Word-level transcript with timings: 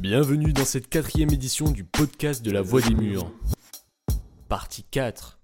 Bienvenue 0.00 0.54
dans 0.54 0.64
cette 0.64 0.88
quatrième 0.88 1.28
édition 1.28 1.70
du 1.70 1.84
podcast 1.84 2.42
de 2.42 2.50
la 2.50 2.62
Voix 2.62 2.80
des 2.80 2.94
Murs. 2.94 3.30
Partie 4.48 4.82
4. 4.90 5.38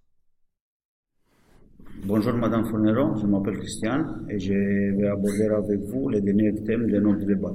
Bonjour 2.06 2.32
Madame 2.32 2.64
Fourneron, 2.64 3.16
je 3.16 3.26
m'appelle 3.26 3.58
Christian 3.58 4.06
et 4.30 4.38
je 4.38 4.54
vais 4.96 5.08
aborder 5.08 5.48
avec 5.48 5.80
vous 5.80 6.08
les 6.08 6.22
derniers 6.22 6.54
thèmes 6.64 6.90
de 6.90 6.98
notre 6.98 7.26
débat. 7.26 7.52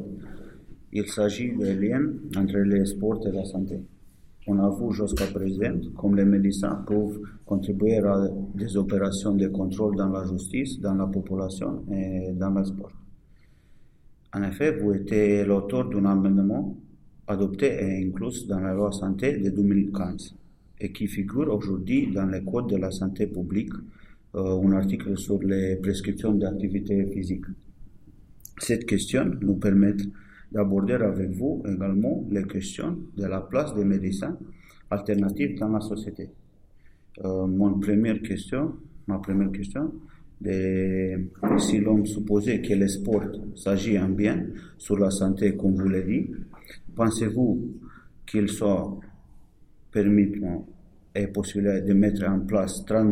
Il 0.94 1.08
s'agit 1.08 1.52
des 1.58 1.74
liens 1.74 2.06
entre 2.38 2.60
les 2.60 2.86
sports 2.86 3.26
et 3.26 3.32
la 3.32 3.46
santé. 3.46 3.82
On 4.46 4.60
a 4.60 4.70
vu 4.70 4.94
jusqu'à 4.94 5.26
présent 5.26 5.80
comme 5.98 6.16
les 6.16 6.26
médecins 6.26 6.84
peuvent 6.86 7.20
contribuer 7.48 7.98
à 7.98 8.28
des 8.54 8.78
opérations 8.78 9.34
de 9.34 9.48
contrôle 9.48 9.96
dans 9.96 10.10
la 10.10 10.24
justice, 10.28 10.80
dans 10.80 10.94
la 10.94 11.08
population 11.08 11.84
et 11.92 12.32
dans 12.34 12.52
le 12.52 12.64
sport. 12.64 12.92
En 14.36 14.44
effet, 14.44 14.78
vous 14.78 14.94
êtes 14.94 15.48
l'auteur 15.48 15.90
d'un 15.90 16.06
amendement 16.06 16.78
adopté 17.32 17.68
et 17.68 18.06
inclus 18.06 18.48
dans 18.48 18.60
la 18.60 18.74
loi 18.74 18.92
santé 18.92 19.38
de 19.38 19.50
2015 19.50 20.36
et 20.80 20.92
qui 20.92 21.08
figure 21.08 21.54
aujourd'hui 21.54 22.12
dans 22.12 22.26
le 22.26 22.42
Code 22.42 22.70
de 22.70 22.78
la 22.78 22.92
santé 22.92 23.28
publique, 23.28 23.74
euh, 24.36 24.62
un 24.62 24.72
article 24.74 25.18
sur 25.18 25.40
les 25.42 25.76
prescriptions 25.78 26.34
d'activité 26.34 27.06
physique. 27.08 27.46
Cette 28.58 28.86
question 28.86 29.26
nous 29.42 29.56
permet 29.56 29.94
d'aborder 30.52 30.94
avec 30.94 31.32
vous 31.32 31.64
également 31.66 32.26
les 32.30 32.44
questions 32.44 32.98
de 33.16 33.26
la 33.26 33.42
place 33.42 33.74
des 33.76 33.86
médecins 33.86 34.38
alternatifs 34.90 35.60
dans 35.60 35.70
la 35.70 35.82
société. 35.82 36.30
Euh, 37.24 37.46
mon 37.48 37.80
première 37.80 38.22
question, 38.22 38.76
ma 39.08 39.20
première 39.20 39.52
question, 39.52 39.94
si 40.44 41.80
l'on 41.80 42.04
supposait 42.06 42.62
que 42.62 42.74
le 42.74 42.88
sport 42.88 43.24
s'agit 43.56 43.98
un 43.98 44.10
bien 44.10 44.46
sur 44.78 44.98
la 44.98 45.12
santé, 45.12 45.56
comme 45.56 45.76
vous 45.76 45.88
l'avez 45.88 46.22
dit, 46.22 46.32
pensez-vous 46.96 47.72
qu'il 48.26 48.50
soit 48.50 49.00
permis 49.92 50.32
et 51.14 51.28
possible 51.28 51.84
de 51.86 51.94
mettre 51.94 52.24
en 52.28 52.40
place 52.40 52.86
30, 52.86 53.08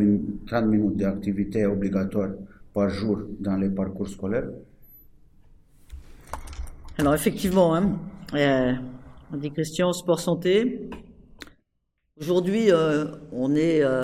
minutes 0.66 0.98
d'activité 0.98 1.66
obligatoire 1.66 2.30
par 2.74 2.90
jour 2.90 3.20
dans 3.40 3.58
les 3.58 3.70
parcours 3.70 4.08
scolaires? 4.08 4.50
Alors 6.98 7.14
effectivement, 7.14 7.76
hein, 7.76 7.98
euh, 8.34 8.74
on 9.32 9.38
dit 9.38 9.52
Christian, 9.52 9.94
sport 9.94 10.20
santé. 10.20 10.90
Aujourd'hui, 12.20 12.72
euh, 12.72 13.06
on 13.32 13.56
est 13.56 13.82
euh, 13.82 14.04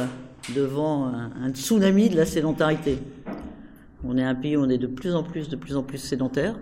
devant 0.56 1.08
un, 1.08 1.52
tsunami 1.52 2.10
de 2.10 2.16
la 2.16 2.26
sédentarité. 2.26 2.98
On 4.08 4.18
est 4.18 4.24
un 4.24 4.36
pays 4.36 4.56
où 4.56 4.62
on 4.62 4.70
est 4.70 4.78
de 4.78 4.88
plus 4.88 5.16
en 5.16 5.24
plus, 5.24 5.50
de 5.50 5.56
plus 5.56 5.76
en 5.76 5.84
plus 5.84 5.98
sédentaire. 5.98 6.60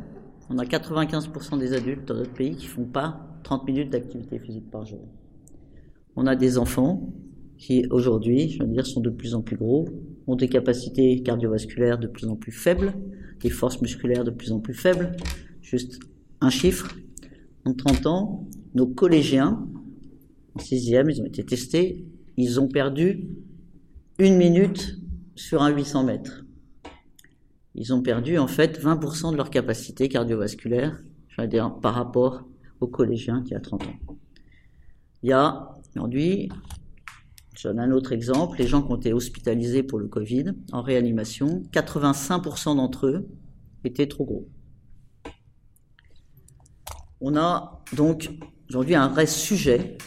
On 0.50 0.58
a 0.60 0.64
95% 0.64 1.60
des 1.60 1.74
adultes 1.74 2.08
dans 2.08 2.16
notre 2.16 2.34
pays 2.34 2.56
qui 2.56 2.68
font 2.68 2.86
pas 2.86 3.38
30 3.44 3.68
minutes 3.68 3.90
d'activité 3.90 4.40
physique 4.40 4.72
par 4.72 4.86
jour. 4.86 5.06
On 6.16 6.26
a 6.26 6.36
des 6.36 6.58
enfants 6.58 7.14
qui 7.58 7.86
aujourd'hui, 7.90 8.50
je 8.50 8.64
veux 8.64 8.70
dire, 8.70 8.86
sont 8.86 9.02
de 9.02 9.10
plus 9.10 9.36
en 9.36 9.42
plus 9.42 9.58
gros, 9.58 9.90
ont 10.28 10.36
des 10.36 10.48
capacités 10.48 11.22
cardiovasculaires 11.22 11.98
de 11.98 12.08
plus 12.08 12.28
en 12.28 12.38
plus 12.38 12.52
faibles, 12.54 12.94
des 13.42 13.50
forces 13.50 13.82
musculaires 13.82 14.24
de 14.24 14.32
plus 14.32 14.54
en 14.54 14.60
plus 14.60 14.74
faibles. 14.74 15.12
Juste 15.62 16.00
un 16.40 16.50
chiffre. 16.50 16.96
En 17.66 17.74
30 17.74 18.06
ans, 18.08 18.48
nos 18.74 18.88
collégiens, 18.88 19.66
en 20.56 20.60
sixième, 20.60 21.10
ils 21.10 21.22
ont 21.22 21.26
été 21.26 21.44
testés, 21.46 22.06
ils 22.38 22.60
ont 22.60 22.68
perdu 22.68 23.28
une 24.20 24.38
minute 24.38 24.98
sur 25.36 25.62
un 25.62 25.70
800 25.70 26.04
mètres. 26.06 26.43
Ils 27.76 27.94
ont 27.94 28.02
perdu 28.02 28.38
en 28.38 28.48
fait 28.48 28.80
20% 28.82 29.32
de 29.32 29.38
leur 29.38 29.50
capacité 29.50 30.08
cardiovasculaire, 30.10 31.02
je 31.30 31.42
veux 31.42 31.48
dire, 31.48 31.74
par 31.82 31.96
rapport 31.96 32.44
aux 32.80 32.88
collégiens 32.88 33.44
qui 33.44 33.56
a 33.56 33.60
30 33.60 33.84
ans. 33.84 34.16
Il 35.24 35.30
y 35.30 35.34
a 35.34 35.70
aujourd'hui, 35.96 36.50
je 37.56 37.68
donne 37.68 37.80
un 37.80 37.92
autre 37.92 38.12
exemple, 38.12 38.58
les 38.60 38.68
gens 38.68 38.82
qui 38.84 38.92
ont 38.92 38.98
été 38.98 39.14
hospitalisés 39.14 39.84
pour 39.84 40.00
le 40.00 40.08
Covid 40.08 40.54
en 40.72 40.82
réanimation, 40.82 41.64
85% 41.72 42.76
d'entre 42.76 43.08
eux 43.08 43.28
étaient 43.84 44.08
trop 44.08 44.26
gros. 44.26 44.48
On 47.22 47.38
a 47.38 47.82
donc 47.96 48.30
aujourd'hui 48.70 48.96
un 48.96 49.08
vrai 49.08 49.26
sujet, 49.26 49.98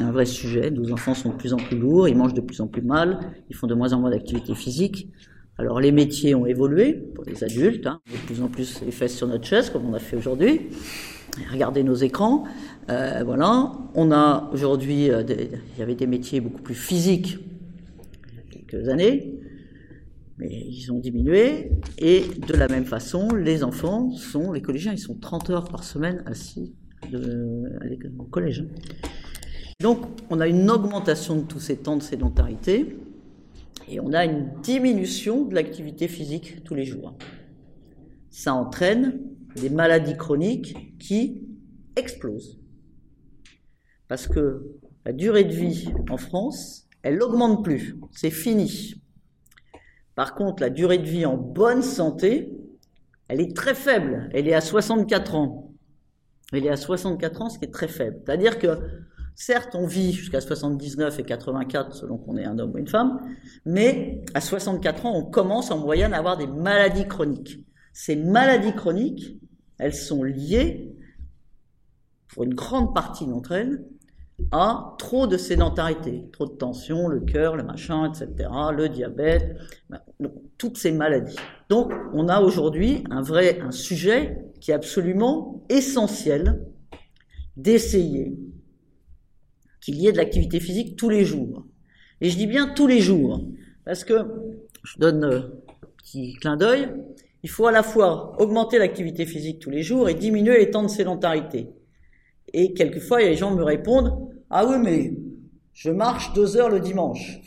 un 0.00 0.10
vrai 0.10 0.26
sujet. 0.26 0.70
Nos 0.70 0.92
enfants 0.92 1.14
sont 1.14 1.30
de 1.30 1.36
plus 1.36 1.52
en 1.52 1.56
plus 1.56 1.78
lourds, 1.78 2.08
ils 2.08 2.16
mangent 2.16 2.34
de 2.34 2.40
plus 2.40 2.60
en 2.60 2.66
plus 2.66 2.82
mal, 2.82 3.32
ils 3.48 3.54
font 3.54 3.66
de 3.66 3.74
moins 3.74 3.92
en 3.92 4.00
moins 4.00 4.10
d'activité 4.10 4.54
physique. 4.54 5.08
Alors 5.58 5.80
les 5.80 5.90
métiers 5.90 6.36
ont 6.36 6.46
évolué 6.46 6.94
pour 6.94 7.24
les 7.24 7.42
adultes, 7.42 7.88
hein. 7.88 8.00
de 8.06 8.16
plus 8.26 8.42
en 8.42 8.46
plus 8.46 8.80
les 8.82 8.92
fesses 8.92 9.16
sur 9.16 9.26
notre 9.26 9.44
chaise 9.44 9.70
comme 9.70 9.86
on 9.86 9.92
a 9.92 9.98
fait 9.98 10.16
aujourd'hui. 10.16 10.68
Regardez 11.50 11.82
nos 11.82 11.96
écrans, 11.96 12.44
euh, 12.90 13.22
voilà. 13.24 13.72
On 13.94 14.12
a 14.12 14.48
aujourd'hui, 14.52 15.10
euh, 15.10 15.24
il 15.28 15.78
y 15.78 15.82
avait 15.82 15.96
des 15.96 16.06
métiers 16.06 16.40
beaucoup 16.40 16.62
plus 16.62 16.74
physiques 16.74 17.38
il 18.30 18.36
y 18.36 18.38
a 18.38 18.42
quelques 18.50 18.88
années, 18.88 19.40
mais 20.38 20.48
ils 20.48 20.92
ont 20.92 20.98
diminué. 21.00 21.72
Et 21.98 22.24
de 22.46 22.54
la 22.54 22.68
même 22.68 22.84
façon, 22.84 23.34
les 23.34 23.64
enfants 23.64 24.12
sont, 24.12 24.52
les 24.52 24.62
collégiens, 24.62 24.92
ils 24.92 24.98
sont 24.98 25.16
30 25.16 25.50
heures 25.50 25.68
par 25.68 25.82
semaine 25.82 26.22
assis 26.26 26.72
de, 27.10 27.64
au 28.18 28.24
collège. 28.24 28.64
Donc 29.80 30.06
on 30.30 30.38
a 30.38 30.46
une 30.46 30.70
augmentation 30.70 31.36
de 31.36 31.42
tous 31.42 31.60
ces 31.60 31.76
temps 31.76 31.96
de 31.96 32.02
sédentarité 32.02 32.96
et 33.88 34.00
on 34.00 34.12
a 34.12 34.24
une 34.24 34.52
diminution 34.62 35.44
de 35.44 35.54
l'activité 35.54 36.08
physique 36.08 36.62
tous 36.64 36.74
les 36.74 36.84
jours. 36.84 37.16
Ça 38.30 38.54
entraîne 38.54 39.20
des 39.56 39.70
maladies 39.70 40.16
chroniques 40.16 40.98
qui 40.98 41.42
explosent. 41.96 42.60
Parce 44.08 44.26
que 44.26 44.78
la 45.04 45.12
durée 45.12 45.44
de 45.44 45.52
vie 45.52 45.88
en 46.10 46.16
France, 46.16 46.86
elle 47.02 47.18
n'augmente 47.18 47.64
plus. 47.64 47.98
C'est 48.12 48.30
fini. 48.30 49.02
Par 50.14 50.34
contre, 50.34 50.62
la 50.62 50.70
durée 50.70 50.98
de 50.98 51.06
vie 51.06 51.26
en 51.26 51.36
bonne 51.36 51.82
santé, 51.82 52.52
elle 53.28 53.40
est 53.40 53.54
très 53.54 53.74
faible. 53.74 54.28
Elle 54.32 54.48
est 54.48 54.54
à 54.54 54.60
64 54.60 55.34
ans. 55.34 55.72
Elle 56.52 56.66
est 56.66 56.70
à 56.70 56.76
64 56.76 57.42
ans, 57.42 57.50
ce 57.50 57.58
qui 57.58 57.66
est 57.66 57.72
très 57.72 57.88
faible. 57.88 58.20
C'est-à-dire 58.24 58.58
que 58.58 58.78
Certes, 59.40 59.76
on 59.76 59.86
vit 59.86 60.12
jusqu'à 60.12 60.40
79 60.40 61.20
et 61.20 61.22
84 61.22 61.94
selon 61.94 62.18
qu'on 62.18 62.36
est 62.36 62.44
un 62.44 62.58
homme 62.58 62.72
ou 62.74 62.78
une 62.78 62.88
femme, 62.88 63.20
mais 63.64 64.24
à 64.34 64.40
64 64.40 65.06
ans, 65.06 65.16
on 65.16 65.22
commence 65.22 65.70
en 65.70 65.78
moyenne 65.78 66.12
à 66.12 66.18
avoir 66.18 66.36
des 66.36 66.48
maladies 66.48 67.06
chroniques. 67.06 67.64
Ces 67.92 68.16
maladies 68.16 68.74
chroniques, 68.74 69.38
elles 69.78 69.94
sont 69.94 70.24
liées, 70.24 70.92
pour 72.26 72.42
une 72.42 72.54
grande 72.54 72.92
partie 72.92 73.28
d'entre 73.28 73.52
elles, 73.52 73.84
à 74.50 74.96
trop 74.98 75.28
de 75.28 75.36
sédentarité, 75.36 76.28
trop 76.32 76.46
de 76.46 76.56
tension, 76.56 77.06
le 77.06 77.20
cœur, 77.20 77.54
le 77.54 77.62
machin, 77.62 78.12
etc., 78.12 78.50
le 78.76 78.88
diabète, 78.88 79.56
toutes 80.58 80.78
ces 80.78 80.90
maladies. 80.90 81.38
Donc, 81.68 81.92
on 82.12 82.28
a 82.28 82.40
aujourd'hui 82.40 83.04
un 83.08 83.22
vrai, 83.22 83.60
un 83.60 83.70
sujet 83.70 84.36
qui 84.60 84.72
est 84.72 84.74
absolument 84.74 85.64
essentiel 85.68 86.60
d'essayer 87.56 88.36
qu'il 89.88 90.02
y 90.02 90.06
ait 90.06 90.12
de 90.12 90.18
l'activité 90.18 90.60
physique 90.60 90.96
tous 90.96 91.08
les 91.08 91.24
jours. 91.24 91.64
Et 92.20 92.28
je 92.28 92.36
dis 92.36 92.46
bien 92.46 92.68
tous 92.74 92.86
les 92.86 93.00
jours, 93.00 93.40
parce 93.86 94.04
que, 94.04 94.14
je 94.84 94.98
donne 94.98 95.24
un 95.24 95.50
petit 95.96 96.34
clin 96.34 96.58
d'œil, 96.58 96.90
il 97.42 97.48
faut 97.48 97.66
à 97.66 97.72
la 97.72 97.82
fois 97.82 98.36
augmenter 98.38 98.78
l'activité 98.78 99.24
physique 99.24 99.60
tous 99.60 99.70
les 99.70 99.82
jours 99.82 100.10
et 100.10 100.14
diminuer 100.14 100.58
les 100.58 100.70
temps 100.70 100.82
de 100.82 100.88
sédentarité. 100.88 101.70
Et 102.52 102.74
quelquefois, 102.74 103.20
les 103.20 103.34
gens 103.34 103.54
me 103.54 103.62
répondent, 103.62 104.28
ah 104.50 104.66
oui, 104.66 104.76
mais 104.78 105.14
je 105.72 105.90
marche 105.90 106.34
deux 106.34 106.58
heures 106.58 106.68
le 106.68 106.80
dimanche. 106.80 107.40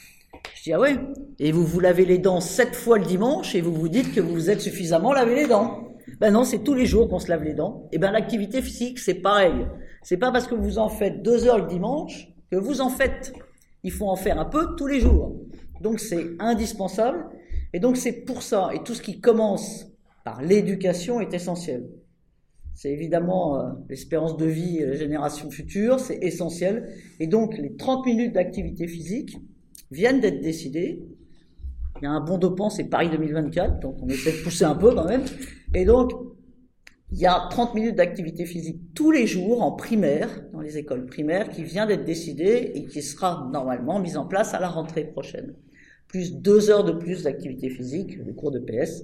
Je 0.56 0.63
dis, 0.63 0.73
ah 0.73 0.79
ouais, 0.79 0.96
et 1.38 1.52
vous 1.52 1.63
vous 1.63 1.79
lavez 1.79 2.06
les 2.06 2.18
dents 2.18 2.41
sept 2.41 2.73
fois 2.73 2.97
le 2.97 3.06
dimanche 3.06 3.53
et 3.53 3.62
vous 3.62 3.73
vous 3.73 3.90
dites 3.90 4.16
que 4.16 4.19
vous 4.19 4.34
vous 4.34 4.50
êtes 4.50 4.62
suffisamment 4.62 5.13
lavé 5.13 5.35
les 5.35 5.47
dents. 5.47 5.90
Ben 6.20 6.32
non, 6.32 6.43
c'est 6.43 6.64
tous 6.64 6.73
les 6.73 6.88
jours 6.88 7.08
qu'on 7.08 7.20
se 7.20 7.29
lave 7.29 7.43
les 7.43 7.53
dents. 7.53 7.88
Et 7.91 7.99
ben 7.99 8.09
l'activité 8.09 8.64
physique, 8.64 8.97
c'est 8.97 9.14
pareil. 9.14 9.67
C'est 10.02 10.17
pas 10.17 10.32
parce 10.32 10.47
que 10.47 10.55
vous 10.55 10.79
en 10.79 10.90
faites 10.90 11.22
deux 11.22 11.46
heures 11.46 11.59
le 11.59 11.67
dimanche 11.67 12.30
que 12.52 12.58
vous 12.58 12.82
en 12.82 12.90
faites. 12.90 13.34
Il 13.84 13.92
faut 13.92 14.08
en 14.08 14.16
faire 14.16 14.40
un 14.40 14.46
peu 14.46 14.76
tous 14.76 14.88
les 14.88 15.00
jours. 15.00 15.40
Donc 15.80 16.00
c'est 16.00 16.36
indispensable. 16.40 17.26
Et 17.74 17.80
donc 17.80 17.98
c'est 17.98 18.26
pour 18.26 18.44
ça. 18.44 18.70
Et 18.74 18.84
tout 18.84 18.94
ce 18.94 19.02
qui 19.02 19.20
commence 19.22 19.88
par 20.24 20.42
l'éducation 20.42 21.22
est 21.22 21.34
essentiel. 21.34 21.90
C'est 22.76 22.92
évidemment 22.92 23.59
euh, 23.59 23.70
l'espérance 23.90 24.38
de 24.38 24.46
vie 24.46 24.78
et 24.78 24.86
la 24.86 24.96
génération 24.96 25.50
future, 25.50 26.00
c'est 26.00 26.18
essentiel. 26.22 26.94
Et 27.20 27.28
donc 27.28 27.58
les 27.58 27.76
30 27.76 28.06
minutes 28.06 28.34
d'activité 28.34 28.88
physique 28.88 29.38
viennent 29.90 30.20
d'être 30.20 30.42
décidées. 30.42 31.03
Il 32.02 32.06
y 32.06 32.08
a 32.08 32.12
un 32.12 32.22
bon 32.22 32.38
dopant, 32.38 32.70
c'est 32.70 32.86
Paris 32.86 33.09
2024, 33.09 33.80
donc 33.80 33.98
on 34.02 34.08
essaie 34.08 34.32
de 34.32 34.44
pousser 34.44 34.64
un 34.64 34.76
peu 34.76 34.94
quand 34.96 35.06
même. 35.06 35.24
Et 35.76 35.86
donc, 35.86 36.12
il 37.11 37.19
y 37.19 37.25
a 37.25 37.47
30 37.49 37.75
minutes 37.75 37.96
d'activité 37.96 38.46
physique 38.46 38.79
tous 38.96 39.11
les 39.11 39.28
jours 39.28 39.61
en 39.61 39.73
primaire, 39.73 40.29
dans 40.53 40.61
les 40.61 40.78
écoles 40.78 41.05
primaires, 41.05 41.49
qui 41.49 41.63
vient 41.63 41.85
d'être 41.85 42.05
décidée 42.05 42.72
et 42.73 42.85
qui 42.85 43.02
sera 43.02 43.49
normalement 43.52 43.99
mise 43.99 44.16
en 44.16 44.25
place 44.25 44.53
à 44.53 44.59
la 44.59 44.69
rentrée 44.69 45.03
prochaine. 45.03 45.53
Plus 46.08 46.34
deux 46.35 46.69
heures 46.69 46.85
de 46.85 46.93
plus 46.93 47.23
d'activité 47.23 47.69
physique, 47.69 48.17
le 48.25 48.31
cours 48.31 48.52
de 48.52 48.59
PS, 48.59 49.03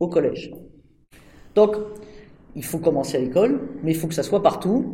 au 0.00 0.08
collège. 0.08 0.50
Donc, 1.54 1.76
il 2.56 2.64
faut 2.64 2.78
commencer 2.78 3.18
à 3.18 3.20
l'école, 3.20 3.60
mais 3.82 3.92
il 3.92 3.96
faut 3.96 4.08
que 4.08 4.14
ça 4.14 4.22
soit 4.22 4.42
partout. 4.42 4.92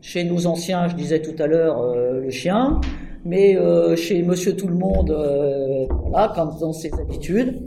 Chez 0.00 0.24
nos 0.24 0.46
anciens, 0.46 0.88
je 0.88 0.94
disais 0.94 1.20
tout 1.20 1.40
à 1.42 1.46
l'heure, 1.46 1.80
euh, 1.82 2.20
le 2.20 2.30
chien, 2.30 2.80
mais 3.24 3.56
euh, 3.56 3.96
chez 3.96 4.22
Monsieur 4.22 4.56
Tout 4.56 4.68
le 4.68 4.74
Monde, 4.74 5.10
euh, 5.10 5.86
voilà, 5.90 6.32
comme 6.34 6.56
dans 6.58 6.72
ses 6.72 6.92
habitudes. 6.94 7.60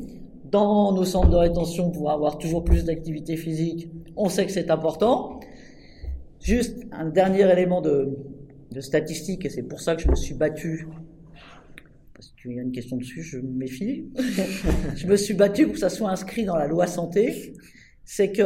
Dans 0.52 0.92
nos 0.92 1.06
centres 1.06 1.30
de 1.30 1.36
rétention, 1.36 1.92
pour 1.92 2.12
avoir 2.12 2.38
toujours 2.38 2.64
plus 2.64 2.86
d'activité 2.86 3.38
physique, 3.38 3.90
on 4.16 4.30
sait 4.30 4.46
que 4.46 4.52
c'est 4.52 4.70
important. 4.70 5.40
Juste 6.42 6.78
un 6.92 7.10
dernier 7.10 7.50
élément 7.50 7.82
de, 7.82 8.18
de 8.72 8.82
statistique, 8.82 9.46
et 9.46 9.50
c'est 9.50 9.64
pour 9.64 9.80
ça 9.80 9.96
que 9.96 10.02
je 10.02 10.10
me 10.10 10.16
suis 10.16 10.34
battu 10.34 10.88
parce 12.22 12.34
qu'il 12.34 12.54
y 12.54 12.60
a 12.60 12.62
une 12.62 12.72
question 12.72 12.98
dessus, 12.98 13.24
je 13.24 13.40
me 13.40 13.50
méfie. 13.50 14.06
je 14.96 15.08
me 15.08 15.16
suis 15.16 15.34
battu 15.34 15.64
pour 15.64 15.74
que 15.74 15.80
ça 15.80 15.90
soit 15.90 16.12
inscrit 16.12 16.46
dans 16.46 16.56
la 16.56 16.68
loi 16.68 16.86
santé. 16.86 17.56
C'est 18.06 18.32
que 18.32 18.44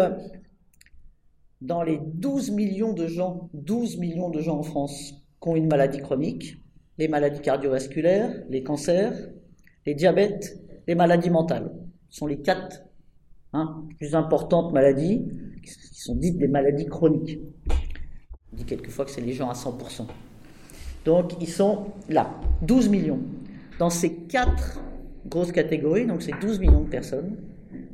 dans 1.60 1.84
les 1.84 2.00
12 2.02 2.52
millions 2.52 2.94
de 2.94 3.08
gens, 3.08 3.50
12 3.54 3.98
millions 3.98 4.30
de 4.30 4.40
gens 4.40 4.60
en 4.60 4.64
France 4.64 5.16
qui 5.42 5.50
ont 5.50 5.58
une 5.58 5.68
maladie 5.68 6.00
chronique, 6.00 6.58
les 6.98 7.10
maladies 7.10 7.42
cardiovasculaires, 7.42 8.32
les 8.50 8.64
cancers, 8.64 9.14
les 9.86 9.94
diabètes, 9.94 10.58
les 10.88 10.96
maladies 10.96 11.30
mentales, 11.30 11.70
sont 12.10 12.28
les 12.28 12.42
quatre 12.42 12.84
hein, 13.54 13.86
plus 13.98 14.16
importantes 14.16 14.74
maladies 14.74 15.26
qui 15.64 16.02
sont 16.02 16.16
dites 16.16 16.38
des 16.38 16.48
maladies 16.48 16.86
chroniques. 16.86 17.40
On 18.54 18.58
dit 18.58 18.66
quelquefois 18.66 19.06
que 19.06 19.12
c'est 19.12 19.22
les 19.22 19.34
gens 19.34 19.50
à 19.50 19.54
100%. 19.54 20.06
Donc 21.06 21.34
ils 21.42 21.50
sont 21.50 21.92
là, 22.10 22.40
12 22.64 22.90
millions. 22.90 23.22
Dans 23.80 23.90
ces 23.90 24.16
quatre 24.24 24.80
grosses 25.26 25.52
catégories, 25.52 26.06
donc 26.06 26.22
ces 26.22 26.34
12 26.40 26.60
millions 26.60 26.82
de 26.82 26.90
personnes, 26.90 27.38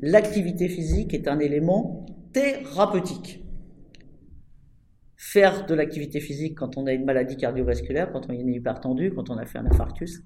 l'activité 0.02 0.68
physique 0.68 1.14
est 1.14 1.28
un 1.28 1.40
élément 1.40 2.06
thérapeutique. 2.34 3.44
Faire 5.18 5.66
de 5.66 5.74
l'activité 5.74 6.20
physique 6.20 6.56
quand 6.58 6.78
on 6.78 6.88
a 6.88 6.94
une 6.94 7.06
maladie 7.06 7.38
cardiovasculaire, 7.38 8.12
quand 8.12 8.30
on 8.30 8.34
est 8.34 8.40
hypertendu, 8.40 9.14
quand 9.14 9.30
on 9.30 9.38
a 9.38 9.46
fait 9.46 9.60
un 9.60 9.66
infarctus, 9.66 10.24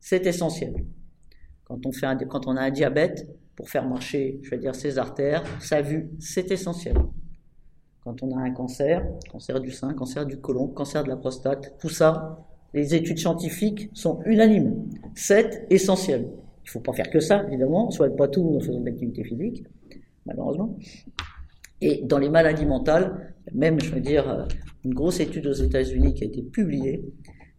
c'est 0.00 0.26
essentiel. 0.26 0.74
Quand 1.64 1.86
on, 1.86 1.92
fait 1.92 2.06
un, 2.06 2.16
quand 2.16 2.46
on 2.46 2.56
a 2.56 2.62
un 2.62 2.70
diabète, 2.70 3.26
pour 3.56 3.70
faire 3.70 3.86
marcher, 3.86 4.40
je 4.42 4.50
vais 4.50 4.58
dire, 4.58 4.74
ses 4.74 4.98
artères, 4.98 5.44
sa 5.60 5.80
vue, 5.80 6.10
c'est 6.18 6.50
essentiel. 6.50 6.96
Quand 8.02 8.22
on 8.22 8.36
a 8.36 8.40
un 8.40 8.50
cancer, 8.50 9.06
cancer 9.30 9.60
du 9.60 9.70
sein, 9.70 9.94
cancer 9.94 10.26
du 10.26 10.38
côlon, 10.38 10.68
cancer 10.68 11.04
de 11.04 11.08
la 11.08 11.16
prostate, 11.16 11.78
tout 11.78 11.88
ça, 11.88 12.44
les 12.74 12.94
études 12.94 13.18
scientifiques 13.18 13.90
sont 13.94 14.20
unanimes. 14.26 14.90
C'est 15.14 15.66
essentiel. 15.70 16.22
Il 16.22 16.66
ne 16.66 16.70
faut 16.70 16.80
pas 16.80 16.92
faire 16.92 17.08
que 17.08 17.20
ça, 17.20 17.44
évidemment. 17.46 17.84
On 17.84 17.88
ne 17.88 17.92
souhaite 17.92 18.16
pas 18.16 18.28
tout 18.28 18.56
en 18.56 18.60
faisant 18.60 18.80
de 18.80 18.86
l'activité 18.86 19.22
physique, 19.22 19.64
malheureusement. 20.26 20.76
Et 21.80 22.02
dans 22.02 22.18
les 22.18 22.28
maladies 22.28 22.66
mentales, 22.66 23.34
même, 23.52 23.80
je 23.80 23.94
veux 23.94 24.00
dire, 24.00 24.48
une 24.84 24.94
grosse 24.94 25.20
étude 25.20 25.46
aux 25.46 25.52
États-Unis 25.52 26.14
qui 26.14 26.24
a 26.24 26.26
été 26.26 26.42
publiée 26.42 27.04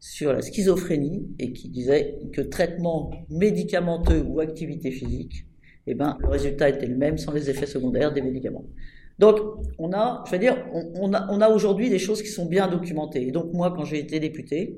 sur 0.07 0.31
la 0.31 0.41
schizophrénie 0.43 1.25
et 1.39 1.51
qui 1.51 1.67
disait 1.67 2.19
que 2.31 2.41
traitement 2.41 3.09
médicamenteux 3.27 4.23
ou 4.27 4.39
activité 4.39 4.91
physique, 4.91 5.47
eh 5.87 5.95
ben, 5.95 6.19
le 6.21 6.27
résultat 6.27 6.69
était 6.69 6.85
le 6.85 6.95
même 6.95 7.17
sans 7.17 7.31
les 7.31 7.49
effets 7.49 7.65
secondaires 7.65 8.13
des 8.13 8.21
médicaments. 8.21 8.65
Donc, 9.17 9.39
on 9.79 9.93
a, 9.93 10.23
je 10.27 10.31
veux 10.31 10.37
dire, 10.37 10.63
on, 10.71 11.11
a, 11.11 11.49
aujourd'hui 11.49 11.89
des 11.89 11.97
choses 11.97 12.21
qui 12.21 12.27
sont 12.27 12.45
bien 12.45 12.67
documentées. 12.67 13.27
Et 13.27 13.31
donc, 13.31 13.51
moi, 13.51 13.73
quand 13.75 13.83
j'ai 13.83 13.97
été 13.97 14.19
député, 14.19 14.77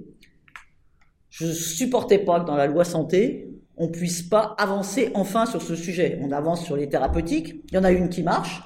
je 1.29 1.47
supportais 1.47 2.19
pas 2.19 2.39
que 2.39 2.45
dans 2.45 2.55
la 2.55 2.67
loi 2.67 2.85
santé, 2.85 3.49
on 3.75 3.89
puisse 3.89 4.21
pas 4.21 4.55
avancer 4.57 5.11
enfin 5.13 5.45
sur 5.45 5.61
ce 5.61 5.75
sujet. 5.75 6.19
On 6.21 6.31
avance 6.31 6.63
sur 6.63 6.77
les 6.77 6.87
thérapeutiques. 6.87 7.63
Il 7.69 7.75
y 7.75 7.77
en 7.77 7.83
a 7.83 7.91
une 7.91 8.07
qui 8.07 8.23
marche, 8.23 8.61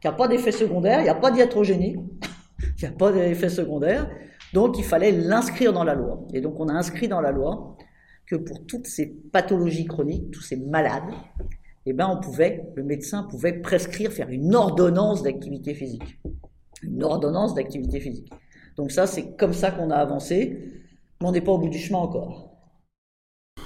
qui 0.00 0.06
n'a 0.06 0.14
pas 0.14 0.26
d'effet 0.26 0.52
secondaire, 0.52 1.00
il 1.00 1.04
n'y 1.04 1.10
a 1.10 1.14
pas 1.14 1.30
d'hiatrogénie, 1.30 1.96
il 2.78 2.82
n'y 2.82 2.88
a 2.88 2.92
pas 2.92 3.12
d'effet 3.12 3.50
secondaire. 3.50 4.08
Donc, 4.52 4.78
il 4.78 4.84
fallait 4.84 5.12
l'inscrire 5.12 5.72
dans 5.72 5.84
la 5.84 5.94
loi. 5.94 6.26
Et 6.32 6.40
donc, 6.40 6.58
on 6.60 6.68
a 6.68 6.72
inscrit 6.72 7.08
dans 7.08 7.20
la 7.20 7.32
loi 7.32 7.76
que 8.26 8.36
pour 8.36 8.66
toutes 8.66 8.86
ces 8.86 9.06
pathologies 9.06 9.86
chroniques, 9.86 10.30
tous 10.30 10.42
ces 10.42 10.56
malades, 10.56 11.12
eh 11.86 11.92
ben, 11.92 12.08
on 12.08 12.20
pouvait, 12.20 12.70
le 12.74 12.82
médecin 12.82 13.22
pouvait 13.22 13.54
prescrire, 13.54 14.12
faire 14.12 14.28
une 14.28 14.54
ordonnance 14.54 15.22
d'activité 15.22 15.74
physique. 15.74 16.20
Une 16.82 17.02
ordonnance 17.02 17.54
d'activité 17.54 18.00
physique. 18.00 18.30
Donc 18.76 18.92
ça, 18.92 19.06
c'est 19.06 19.36
comme 19.36 19.52
ça 19.52 19.70
qu'on 19.70 19.90
a 19.90 19.96
avancé 19.96 20.78
mais 21.20 21.28
on 21.28 21.32
n'est 21.32 21.40
pas 21.40 21.52
au 21.52 21.58
bout 21.58 21.68
du 21.68 21.78
chemin 21.78 21.98
encore. 21.98 22.50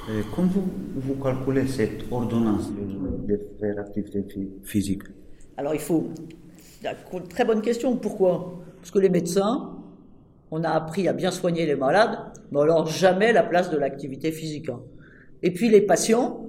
Et 0.09 0.23
comment 0.35 0.49
vous, 0.97 1.15
calculez 1.23 1.67
cette 1.67 2.11
ordonnance 2.11 2.71
de, 2.73 3.41
faire 3.61 3.79
activité 3.79 4.25
physique? 4.65 5.03
Alors 5.57 5.75
il 5.75 5.81
faut... 5.81 6.09
Très 7.29 7.45
bonne 7.45 7.63
question. 7.63 7.97
Pourquoi? 7.97 8.61
Parce 8.77 8.91
que 8.91 8.99
les 8.99 9.11
médecins, 9.11 9.77
on 10.53 10.63
a 10.65 10.69
appris 10.69 11.09
à 11.09 11.15
bien 11.15 11.31
soigner 11.31 11.65
les 11.65 11.75
malades, 11.75 12.19
mais 12.53 12.61
alors 12.61 12.87
jamais 12.87 13.33
la 13.33 13.43
place 13.43 13.71
de 13.71 13.79
l'activité 13.79 14.31
physique. 14.31 14.69
Hein. 14.69 14.81
Et 15.43 15.51
puis 15.51 15.71
les 15.71 15.81
patients, 15.81 16.47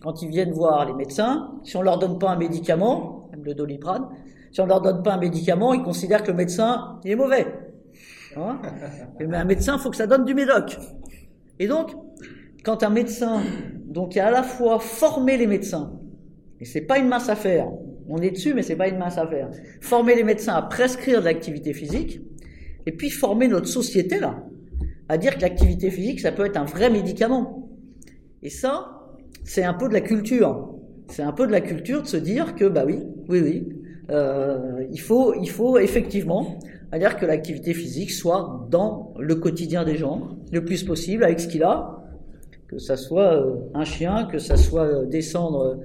quand 0.00 0.22
ils 0.22 0.28
viennent 0.28 0.52
voir 0.52 0.86
les 0.86 0.94
médecins, 0.94 1.50
si 1.64 1.76
on 1.76 1.82
leur 1.82 1.98
donne 1.98 2.18
pas 2.20 2.30
un 2.30 2.36
médicament, 2.36 3.28
même 3.32 3.44
le 3.44 3.54
doliprane, 3.54 4.06
si 4.52 4.60
on 4.60 4.66
leur 4.66 4.80
donne 4.80 5.02
pas 5.02 5.14
un 5.14 5.18
médicament, 5.18 5.74
ils 5.74 5.82
considèrent 5.82 6.22
que 6.22 6.30
le 6.30 6.36
médecin 6.36 7.00
est 7.04 7.16
mauvais. 7.16 7.44
Hein 8.36 8.60
mais 9.18 9.36
un 9.36 9.44
médecin, 9.44 9.76
il 9.76 9.80
faut 9.80 9.90
que 9.90 9.96
ça 9.96 10.06
donne 10.06 10.24
du 10.24 10.34
médoc. 10.34 10.78
Et 11.58 11.66
donc, 11.66 11.90
quand 12.64 12.84
un 12.84 12.90
médecin, 12.90 13.40
donc 13.84 14.14
il 14.14 14.20
a 14.20 14.28
à 14.28 14.30
la 14.30 14.44
fois 14.44 14.78
former 14.78 15.36
les 15.36 15.48
médecins, 15.48 15.92
et 16.60 16.64
c'est 16.64 16.82
pas 16.82 16.98
une 16.98 17.08
mince 17.08 17.28
affaire, 17.28 17.66
on 18.08 18.18
est 18.18 18.30
dessus, 18.30 18.54
mais 18.54 18.62
c'est 18.62 18.76
pas 18.76 18.86
une 18.86 18.98
mince 18.98 19.18
affaire, 19.18 19.50
former 19.80 20.14
les 20.14 20.22
médecins 20.22 20.54
à 20.54 20.62
prescrire 20.62 21.18
de 21.18 21.24
l'activité 21.24 21.72
physique, 21.72 22.20
et 22.86 22.92
puis 22.92 23.10
former 23.10 23.48
notre 23.48 23.68
société 23.68 24.18
là, 24.18 24.44
à 25.08 25.18
dire 25.18 25.36
que 25.36 25.42
l'activité 25.42 25.90
physique, 25.90 26.20
ça 26.20 26.32
peut 26.32 26.46
être 26.46 26.56
un 26.56 26.64
vrai 26.64 26.90
médicament. 26.90 27.68
Et 28.42 28.50
ça, 28.50 29.08
c'est 29.44 29.64
un 29.64 29.74
peu 29.74 29.88
de 29.88 29.92
la 29.92 30.00
culture. 30.00 30.74
C'est 31.08 31.22
un 31.22 31.32
peu 31.32 31.46
de 31.46 31.52
la 31.52 31.60
culture 31.60 32.02
de 32.02 32.06
se 32.06 32.16
dire 32.16 32.54
que, 32.54 32.64
bah 32.64 32.84
oui, 32.86 33.00
oui, 33.28 33.40
oui, 33.40 33.68
euh, 34.10 34.84
il, 34.90 35.00
faut, 35.00 35.34
il 35.34 35.50
faut 35.50 35.78
effectivement 35.78 36.58
c'est-à-dire 36.90 37.16
que 37.16 37.24
l'activité 37.24 37.72
physique 37.72 38.10
soit 38.10 38.66
dans 38.68 39.14
le 39.16 39.36
quotidien 39.36 39.84
des 39.84 39.96
gens 39.96 40.30
le 40.50 40.64
plus 40.64 40.82
possible 40.82 41.22
avec 41.22 41.38
ce 41.38 41.46
qu'il 41.46 41.62
a, 41.62 42.02
que 42.66 42.78
ça 42.78 42.96
soit 42.96 43.34
euh, 43.34 43.54
un 43.74 43.84
chien, 43.84 44.24
que 44.24 44.38
ça 44.38 44.56
soit 44.56 44.86
euh, 44.86 45.06
descendre, 45.06 45.78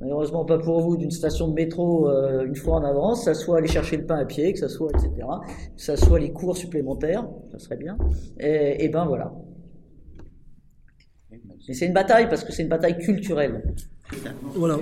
malheureusement 0.00 0.44
pas 0.44 0.58
pour 0.58 0.80
vous, 0.80 0.96
d'une 0.96 1.10
station 1.10 1.48
de 1.48 1.54
métro 1.54 2.10
une 2.44 2.56
fois 2.56 2.76
en 2.76 2.84
avance, 2.84 3.24
ça 3.24 3.34
soit 3.34 3.58
aller 3.58 3.68
chercher 3.68 3.96
le 3.96 4.06
pain 4.06 4.16
à 4.16 4.24
pied, 4.24 4.52
que 4.52 4.58
ça 4.58 4.68
soit, 4.68 4.90
etc., 4.90 5.10
que 5.76 5.82
ça 5.82 5.96
soit 5.96 6.18
les 6.18 6.32
cours 6.32 6.56
supplémentaires, 6.56 7.28
ça 7.52 7.58
serait 7.58 7.76
bien, 7.76 7.98
et, 8.38 8.84
et 8.84 8.88
ben 8.88 9.04
voilà. 9.04 9.32
Et 11.70 11.74
c'est 11.74 11.86
une 11.86 11.92
bataille 11.92 12.28
parce 12.28 12.42
que 12.42 12.52
c'est 12.52 12.62
une 12.62 12.68
bataille 12.68 12.98
culturelle. 12.98 13.62
Voilà. 14.56 14.80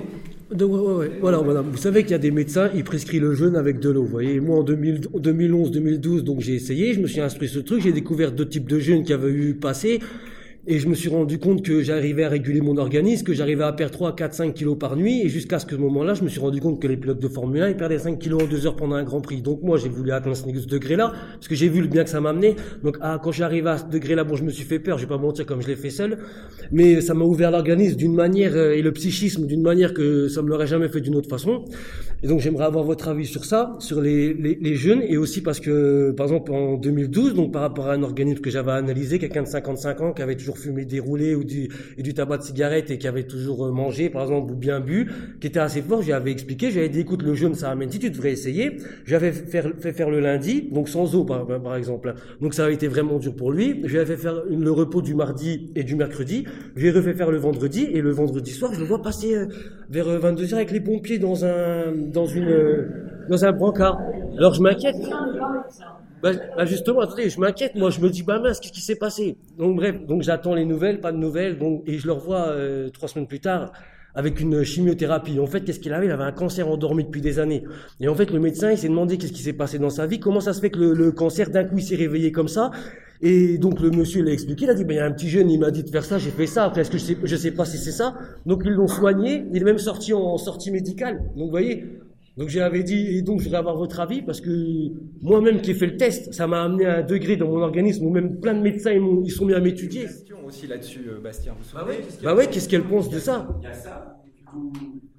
voilà, 1.21 1.37
voilà. 1.37 1.61
Vous 1.61 1.77
savez 1.77 2.01
qu'il 2.01 2.13
y 2.13 2.15
a 2.15 2.19
des 2.19 2.31
médecins, 2.31 2.71
ils 2.73 2.83
prescrivent 2.83 3.21
le 3.21 3.35
jeûne 3.35 3.55
avec 3.55 3.79
de 3.79 3.91
l'eau. 3.91 4.01
Vous 4.01 4.09
voyez, 4.09 4.39
moi 4.39 4.57
en 4.57 4.63
2011, 4.63 5.71
2012, 5.71 6.23
donc 6.23 6.39
j'ai 6.39 6.55
essayé, 6.55 6.95
je 6.95 6.99
me 6.99 7.05
suis 7.05 7.21
instruit 7.21 7.47
ce 7.47 7.59
truc, 7.59 7.81
j'ai 7.81 7.91
découvert 7.91 8.31
deux 8.31 8.49
types 8.49 8.67
de 8.67 8.79
jeûnes 8.79 9.03
qui 9.03 9.13
avaient 9.13 9.29
eu 9.29 9.53
passé. 9.53 9.99
Et 10.71 10.77
je 10.77 10.87
me 10.87 10.93
suis 10.93 11.09
rendu 11.09 11.39
compte 11.39 11.65
que 11.65 11.81
j'arrivais 11.81 12.25
à 12.25 12.29
réguler 12.29 12.61
mon 12.61 12.77
organisme, 12.77 13.25
que 13.25 13.33
j'arrivais 13.33 13.63
à 13.63 13.73
perdre 13.73 13.91
3, 13.91 14.15
4, 14.15 14.35
5 14.35 14.53
kilos 14.53 14.77
par 14.77 14.95
nuit. 14.95 15.23
Et 15.23 15.27
jusqu'à 15.27 15.57
ce 15.57 15.75
moment-là, 15.75 16.13
je 16.13 16.23
me 16.23 16.29
suis 16.29 16.39
rendu 16.39 16.61
compte 16.61 16.79
que 16.79 16.85
les 16.85 16.95
pilotes 16.95 17.17
de 17.17 17.27
Formule 17.27 17.63
1, 17.63 17.69
ils 17.69 17.75
perdaient 17.75 17.97
5 17.97 18.19
kilos 18.19 18.43
en 18.43 18.45
2 18.45 18.67
heures 18.67 18.75
pendant 18.75 18.95
un 18.95 19.03
Grand 19.03 19.19
Prix. 19.19 19.41
Donc 19.41 19.63
moi, 19.63 19.79
j'ai 19.79 19.89
voulu 19.89 20.11
atteindre 20.11 20.35
ce 20.35 20.45
degré-là, 20.67 21.11
parce 21.33 21.47
que 21.47 21.55
j'ai 21.55 21.69
vu 21.69 21.81
le 21.81 21.87
bien 21.87 22.03
que 22.03 22.09
ça 22.11 22.21
m'a 22.21 22.29
amené. 22.29 22.55
Donc 22.83 22.99
ah, 23.01 23.19
quand 23.19 23.31
j'arrive 23.31 23.65
à 23.65 23.79
ce 23.79 23.85
degré-là, 23.85 24.23
bon, 24.23 24.35
je 24.35 24.43
me 24.43 24.51
suis 24.51 24.63
fait 24.63 24.77
peur, 24.77 24.99
je 24.99 25.05
vais 25.05 25.09
pas 25.09 25.17
mentir 25.17 25.47
comme 25.47 25.59
je 25.59 25.67
l'ai 25.67 25.75
fait 25.75 25.89
seul. 25.89 26.19
Mais 26.71 27.01
ça 27.01 27.15
m'a 27.15 27.25
ouvert 27.25 27.49
l'organisme 27.49 27.95
d'une 27.95 28.13
manière, 28.13 28.55
euh, 28.55 28.73
et 28.73 28.83
le 28.83 28.91
psychisme 28.91 29.47
d'une 29.47 29.63
manière 29.63 29.95
que 29.95 30.27
ça 30.27 30.43
me 30.43 30.49
l'aurait 30.49 30.67
jamais 30.67 30.87
fait 30.87 31.01
d'une 31.01 31.15
autre 31.15 31.29
façon. 31.29 31.65
Et 32.21 32.27
donc 32.27 32.41
j'aimerais 32.41 32.65
avoir 32.65 32.83
votre 32.83 33.07
avis 33.07 33.25
sur 33.25 33.43
ça, 33.43 33.75
sur 33.79 34.01
les, 34.01 34.35
les, 34.35 34.59
les, 34.61 34.75
jeunes, 34.75 35.01
et 35.01 35.17
aussi 35.17 35.41
parce 35.41 35.59
que, 35.59 36.11
par 36.11 36.27
exemple, 36.27 36.51
en 36.51 36.75
2012, 36.75 37.33
donc 37.33 37.51
par 37.51 37.63
rapport 37.63 37.87
à 37.87 37.93
un 37.93 38.03
organisme 38.03 38.41
que 38.41 38.51
j'avais 38.51 38.73
analysé, 38.73 39.17
quelqu'un 39.17 39.41
de 39.41 39.47
55 39.47 40.01
ans 40.01 40.13
qui 40.13 40.21
avait 40.21 40.35
toujours 40.35 40.58
fumé 40.59 40.85
déroulé 40.85 41.35
ou 41.35 41.43
du, 41.43 41.69
et 41.97 42.03
du 42.03 42.13
tabac 42.13 42.37
de 42.37 42.43
cigarette 42.43 42.91
et 42.91 42.97
qui 42.97 43.07
avait 43.07 43.23
toujours 43.23 43.65
euh, 43.65 43.71
mangé, 43.71 44.09
par 44.09 44.23
exemple, 44.23 44.51
ou 44.51 44.55
bien 44.55 44.79
bu, 44.79 45.09
qui 45.39 45.47
était 45.47 45.59
assez 45.59 45.81
fort, 45.81 46.01
j'avais 46.01 46.31
expliqué, 46.31 46.71
j'avais 46.71 46.89
dit, 46.89 47.01
écoute, 47.01 47.23
le 47.23 47.33
jeûne, 47.33 47.53
ça 47.55 47.71
amène, 47.71 47.89
si 47.91 47.99
tu 47.99 48.09
devrais 48.09 48.31
essayer. 48.31 48.77
J'avais 49.05 49.31
fait, 49.31 49.93
faire 49.93 50.09
le 50.09 50.19
lundi, 50.19 50.69
donc 50.71 50.89
sans 50.89 51.15
eau, 51.15 51.23
par, 51.23 51.45
par, 51.45 51.75
exemple. 51.75 52.13
Donc 52.41 52.53
ça 52.53 52.65
avait 52.65 52.73
été 52.73 52.87
vraiment 52.87 53.17
dur 53.17 53.35
pour 53.35 53.51
lui. 53.51 53.81
J'avais 53.85 54.05
fait 54.05 54.17
faire 54.17 54.43
le 54.49 54.71
repos 54.71 55.01
du 55.01 55.15
mardi 55.15 55.71
et 55.75 55.83
du 55.83 55.95
mercredi. 55.95 56.45
J'ai 56.75 56.91
refait 56.91 57.13
faire 57.13 57.31
le 57.31 57.37
vendredi, 57.37 57.87
et 57.91 58.01
le 58.01 58.11
vendredi 58.11 58.51
soir, 58.51 58.73
je 58.73 58.79
le 58.79 58.85
vois 58.85 59.01
passer 59.01 59.35
euh, 59.35 59.45
vers 59.89 60.07
22h 60.07 60.53
euh, 60.53 60.55
avec 60.55 60.71
les 60.71 60.81
pompiers 60.81 61.19
dans 61.19 61.45
un, 61.45 61.91
dans 61.95 62.25
une, 62.25 62.87
dans 63.29 63.45
un 63.45 63.51
brancard. 63.51 63.99
Alors 64.37 64.53
je 64.53 64.61
m'inquiète. 64.61 64.95
Bah, 66.21 66.31
justement, 66.65 67.01
attendez, 67.01 67.29
je 67.29 67.39
m'inquiète. 67.39 67.75
Moi, 67.75 67.89
je 67.89 68.01
me 68.01 68.09
dis, 68.09 68.23
bah 68.23 68.39
mince, 68.39 68.59
qu'est-ce 68.59 68.73
qui 68.73 68.81
s'est 68.81 68.95
passé? 68.95 69.37
Donc 69.57 69.77
bref, 69.77 70.05
donc 70.05 70.21
j'attends 70.21 70.53
les 70.53 70.65
nouvelles, 70.65 70.99
pas 70.99 71.11
de 71.11 71.17
nouvelles. 71.17 71.57
Donc 71.57 71.83
et 71.87 71.97
je 71.97 72.07
le 72.07 72.13
revois 72.13 72.47
euh, 72.49 72.89
trois 72.89 73.07
semaines 73.07 73.27
plus 73.27 73.39
tard 73.39 73.71
avec 74.15 74.39
une 74.41 74.63
chimiothérapie. 74.63 75.39
En 75.39 75.45
fait, 75.45 75.61
qu'est-ce 75.61 75.79
qu'il 75.79 75.93
avait 75.93 76.07
Il 76.07 76.11
avait 76.11 76.23
un 76.23 76.31
cancer 76.31 76.67
endormi 76.67 77.03
depuis 77.05 77.21
des 77.21 77.39
années. 77.39 77.63
Et 78.01 78.07
en 78.07 78.15
fait, 78.15 78.31
le 78.31 78.39
médecin, 78.39 78.71
il 78.71 78.77
s'est 78.77 78.89
demandé 78.89 79.17
qu'est-ce 79.17 79.31
qui 79.31 79.43
s'est 79.43 79.53
passé 79.53 79.79
dans 79.79 79.91
sa 79.91 80.07
vie, 80.07 80.19
comment 80.19 80.41
ça 80.41 80.51
se 80.53 80.59
fait 80.59 80.71
que 80.71 80.79
le, 80.79 80.93
le 80.93 81.11
cancer, 81.11 81.49
d'un 81.51 81.63
coup, 81.63 81.77
il 81.77 81.83
s'est 81.83 81.95
réveillé 81.95 82.31
comme 82.31 82.47
ça? 82.47 82.71
Et 83.21 83.57
donc, 83.57 83.81
le 83.81 83.91
monsieur 83.91 84.23
l'a 84.23 84.31
expliqué, 84.31 84.65
il 84.65 84.69
a 84.71 84.73
dit, 84.73 84.83
ben, 84.85 84.93
il 84.93 84.97
y 84.97 84.99
a 84.99 85.05
un 85.05 85.11
petit 85.11 85.29
jeune, 85.29 85.49
il 85.51 85.59
m'a 85.59 85.71
dit 85.71 85.83
de 85.83 85.89
faire 85.89 86.05
ça, 86.05 86.17
j'ai 86.17 86.31
fait 86.31 86.47
ça, 86.47 86.63
après, 86.65 86.81
est-ce 86.81 86.89
que 86.91 86.97
je 86.97 87.03
sais, 87.03 87.17
je 87.21 87.35
sais 87.35 87.51
pas 87.51 87.65
si 87.65 87.77
c'est 87.77 87.91
ça? 87.91 88.15
Donc, 88.45 88.61
ils 88.65 88.71
l'ont 88.71 88.87
soigné, 88.87 89.45
il 89.53 89.61
est 89.61 89.65
même 89.65 89.77
sorti 89.77 90.13
en 90.13 90.37
sortie 90.37 90.71
médicale. 90.71 91.17
Donc, 91.35 91.45
vous 91.45 91.51
voyez, 91.51 91.85
donc 92.39 92.49
j'avais 92.49 92.83
dit, 92.83 93.17
et 93.17 93.21
donc 93.21 93.39
je 93.39 93.43
voudrais 93.45 93.59
avoir 93.59 93.75
votre 93.77 93.99
avis, 93.99 94.21
parce 94.21 94.39
que 94.41 94.49
moi-même 95.21 95.61
qui 95.61 95.71
ai 95.71 95.73
fait 95.73 95.87
le 95.87 95.97
test, 95.97 96.33
ça 96.33 96.47
m'a 96.47 96.63
amené 96.63 96.85
à 96.85 96.97
un 96.99 97.01
degré 97.03 97.35
dans 97.35 97.47
mon 97.49 97.61
organisme 97.61 98.05
où 98.05 98.09
même 98.09 98.39
plein 98.39 98.53
de 98.53 98.61
médecins 98.61 98.91
ils, 98.93 99.01
m'ont- 99.01 99.21
ils 99.23 99.31
sont 99.31 99.45
mis 99.45 99.53
à 99.53 99.59
m'étudier. 99.59 100.03
question 100.03 100.37
aussi 100.45 100.65
là-dessus, 100.65 101.05
euh, 101.09 101.19
Bastien. 101.21 101.53
Vous 101.59 101.65
Bah 101.77 101.85
ouais, 101.85 101.97
qu'est-ce 101.97 102.23
bah 102.23 102.31
a- 102.31 102.35
ouais, 102.35 102.47
qu'est-ce 102.47 102.69
qu'elle 102.69 102.83
pense 102.83 103.09
de 103.09 103.19
ça 103.19 103.47
Il 103.61 103.65
y 103.65 103.67
a 103.67 103.73
ça. 103.73 104.15
du 104.33 104.43
coup, 104.45 104.71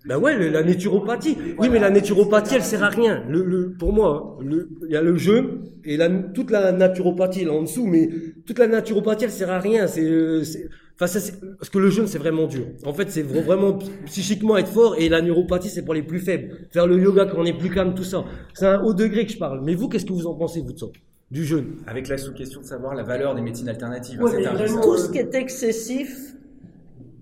Bah 0.06 0.18
ouais, 0.18 0.34
le- 0.36 0.48
la 0.48 0.62
naturopathie. 0.62 1.36
Oui, 1.58 1.68
mais 1.70 1.78
la 1.78 1.90
naturopathie, 1.90 2.54
elle 2.54 2.62
sert 2.62 2.82
à 2.82 2.88
rien. 2.88 3.22
Le, 3.28 3.44
le, 3.44 3.72
pour 3.78 3.92
moi, 3.92 4.38
hein, 4.40 4.44
il 4.88 4.90
y 4.90 4.96
a 4.96 5.02
le 5.02 5.14
jeu 5.16 5.60
et 5.84 5.98
la, 5.98 6.08
toute 6.08 6.50
la 6.50 6.72
naturopathie 6.72 7.44
là 7.44 7.52
en 7.52 7.62
dessous, 7.62 7.86
mais 7.86 8.08
toute 8.46 8.58
la 8.58 8.66
naturopathie, 8.66 9.24
elle 9.24 9.30
sert 9.30 9.50
à 9.50 9.60
rien. 9.60 9.86
C'est, 9.86 10.02
euh, 10.10 10.42
c'est- 10.42 10.68
enfin, 11.00 11.06
ça, 11.06 11.20
c'est- 11.20 11.40
parce 11.58 11.70
que 11.70 11.78
le 11.78 11.88
jeûne, 11.90 12.06
c'est 12.06 12.18
vraiment 12.18 12.46
dur. 12.46 12.66
En 12.84 12.92
fait, 12.92 13.10
c'est 13.10 13.22
vra- 13.22 13.42
vraiment 13.42 13.78
psychiquement 14.06 14.56
être 14.58 14.68
fort 14.68 14.96
et 14.98 15.08
la 15.08 15.22
neuropathie, 15.22 15.70
c'est 15.70 15.84
pour 15.84 15.94
les 15.94 16.02
plus 16.02 16.20
faibles. 16.20 16.66
Faire 16.70 16.86
le 16.86 16.98
yoga 17.00 17.24
quand 17.26 17.38
on 17.38 17.44
est 17.46 17.56
plus 17.56 17.70
calme, 17.70 17.94
tout 17.94 18.04
ça. 18.04 18.24
C'est 18.54 18.66
un 18.66 18.82
haut 18.82 18.92
degré 18.94 19.24
que 19.26 19.32
je 19.32 19.38
parle. 19.38 19.62
Mais 19.64 19.74
vous, 19.74 19.88
qu'est-ce 19.88 20.04
que 20.04 20.12
vous 20.12 20.26
en 20.26 20.34
pensez, 20.34 20.60
vous, 20.60 20.72
de 20.72 20.78
ça? 20.78 20.86
Du 21.30 21.44
jeûne? 21.44 21.76
Avec 21.86 22.08
la 22.08 22.18
sous-question 22.18 22.60
de 22.60 22.66
savoir 22.66 22.94
la 22.94 23.02
valeur 23.04 23.34
des 23.34 23.40
médecines 23.40 23.68
alternatives. 23.68 24.20
Ouais, 24.20 24.42
vraiment, 24.42 24.56
risque. 24.58 24.82
Tout 24.82 24.96
ce 24.96 25.10
qui 25.12 25.18
est 25.18 25.34
excessif, 25.34 26.34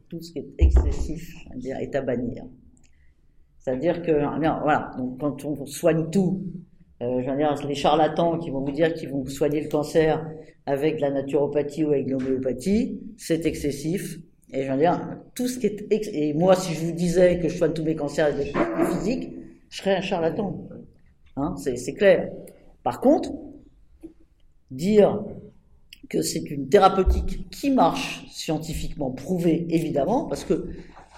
tout 0.08 0.20
ce 0.22 0.32
qui 0.32 0.38
est 0.40 0.48
excessif, 0.58 1.34
est 1.62 1.94
à 1.94 2.00
bannir. 2.02 2.44
C'est-à-dire 3.58 4.00
que, 4.02 4.38
bien, 4.40 4.58
voilà, 4.62 4.90
donc 4.96 5.20
quand 5.20 5.44
on 5.44 5.66
soigne 5.66 6.08
tout, 6.10 6.42
euh, 7.00 7.22
je 7.22 7.30
veux 7.30 7.36
dire, 7.36 7.54
les 7.66 7.74
charlatans 7.74 8.38
qui 8.38 8.50
vont 8.50 8.60
vous 8.60 8.72
dire 8.72 8.92
qu'ils 8.94 9.10
vont 9.10 9.24
soigner 9.26 9.60
le 9.60 9.68
cancer 9.68 10.26
avec 10.66 11.00
la 11.00 11.10
naturopathie 11.10 11.84
ou 11.84 11.92
avec 11.92 12.08
l'homéopathie, 12.08 13.00
c'est 13.16 13.46
excessif. 13.46 14.18
Et 14.52 14.64
je 14.64 14.72
veux 14.72 14.78
dire, 14.78 15.00
tout 15.34 15.46
ce 15.46 15.58
qui 15.58 15.66
est, 15.66 15.86
et 15.90 16.32
moi, 16.34 16.56
si 16.56 16.74
je 16.74 16.80
vous 16.86 16.92
disais 16.92 17.38
que 17.38 17.48
je 17.48 17.56
soigne 17.56 17.72
tous 17.72 17.84
mes 17.84 17.94
cancers 17.94 18.26
avec 18.26 18.52
thérapie 18.52 18.96
physique, 18.96 19.30
je 19.70 19.76
serais 19.76 19.96
un 19.96 20.00
charlatan. 20.00 20.68
Hein, 21.36 21.54
c'est, 21.56 21.76
c'est 21.76 21.94
clair. 21.94 22.30
Par 22.82 23.00
contre, 23.00 23.30
dire 24.70 25.22
que 26.08 26.22
c'est 26.22 26.50
une 26.50 26.68
thérapeutique 26.68 27.50
qui 27.50 27.70
marche 27.70 28.24
scientifiquement 28.30 29.10
prouvée, 29.10 29.66
évidemment, 29.68 30.24
parce 30.26 30.44
que 30.44 30.68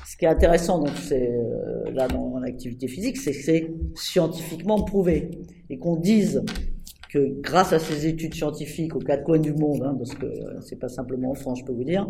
ce 0.07 0.17
qui 0.17 0.25
est 0.25 0.29
intéressant 0.29 0.81
donc, 0.81 0.97
c'est, 0.97 1.31
euh, 1.31 1.91
là 1.93 2.09
dans 2.09 2.40
l'activité 2.51 2.89
physique, 2.89 3.17
c'est 3.17 3.33
que 3.33 3.43
c'est 3.43 3.71
scientifiquement 3.95 4.83
prouvé. 4.83 5.31
Et 5.69 5.79
qu'on 5.79 5.97
dise 5.97 6.45
que 7.11 7.41
grâce 7.41 7.73
à 7.73 7.79
ces 7.79 8.07
études 8.07 8.35
scientifiques 8.35 8.95
aux 8.95 9.01
quatre 9.01 9.25
coins 9.25 9.39
du 9.39 9.53
monde, 9.53 9.83
hein, 9.83 9.95
parce 9.99 10.15
que 10.15 10.27
euh, 10.27 10.61
c'est 10.61 10.79
pas 10.79 10.89
simplement 10.89 11.31
en 11.31 11.35
France, 11.35 11.61
je 11.61 11.65
peux 11.65 11.73
vous 11.73 11.85
dire, 11.85 12.09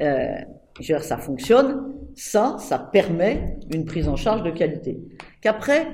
euh, 0.00 0.34
dire, 0.80 1.02
ça 1.02 1.16
fonctionne, 1.16 1.94
ça, 2.14 2.56
ça 2.58 2.78
permet 2.78 3.58
une 3.72 3.84
prise 3.84 4.08
en 4.08 4.16
charge 4.16 4.42
de 4.42 4.50
qualité. 4.50 5.02
Qu'après, 5.40 5.86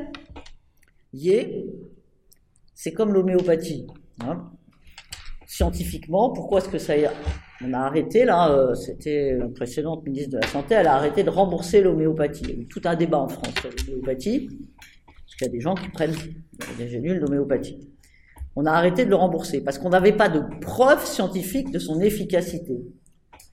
y 1.13 1.31
ait, 1.31 1.67
c'est 2.75 2.93
comme 2.93 3.13
l'homéopathie. 3.13 3.87
Hein 4.21 4.51
scientifiquement, 5.51 6.31
pourquoi 6.31 6.61
est-ce 6.61 6.69
que 6.69 6.79
ça 6.79 6.95
On 7.63 7.75
a 7.75 7.79
arrêté, 7.81 8.25
là, 8.25 8.51
euh, 8.51 8.75
c'était 8.75 9.37
la 9.37 9.49
précédente 9.49 10.05
ministre 10.07 10.31
de 10.31 10.39
la 10.39 10.47
Santé, 10.47 10.75
elle 10.77 10.87
a 10.87 10.95
arrêté 10.95 11.23
de 11.23 11.31
rembourser 11.31 11.83
l'homéopathie. 11.83 12.43
Il 12.45 12.51
y 12.51 12.59
a 12.59 12.63
eu 12.63 12.67
tout 12.67 12.81
un 12.85 12.97
débat 12.97 13.19
en 13.19 13.29
France 13.29 13.53
sur 13.61 13.69
l'homéopathie, 13.71 14.49
parce 15.07 15.37
qu'il 15.37 15.47
y 15.47 15.51
a 15.51 15.53
des 15.53 15.61
gens 15.61 15.75
qui 15.75 15.89
prennent 15.91 16.15
des 16.79 16.89
gélules 16.89 17.21
d'homéopathie. 17.21 17.79
On 18.57 18.65
a 18.65 18.73
arrêté 18.73 19.05
de 19.05 19.11
le 19.11 19.17
rembourser, 19.17 19.61
parce 19.61 19.79
qu'on 19.79 19.91
n'avait 19.91 20.17
pas 20.17 20.31
de 20.31 20.43
preuve 20.63 21.05
scientifique 21.05 21.71
de 21.71 21.79
son 21.79 22.01
efficacité. 22.01 22.81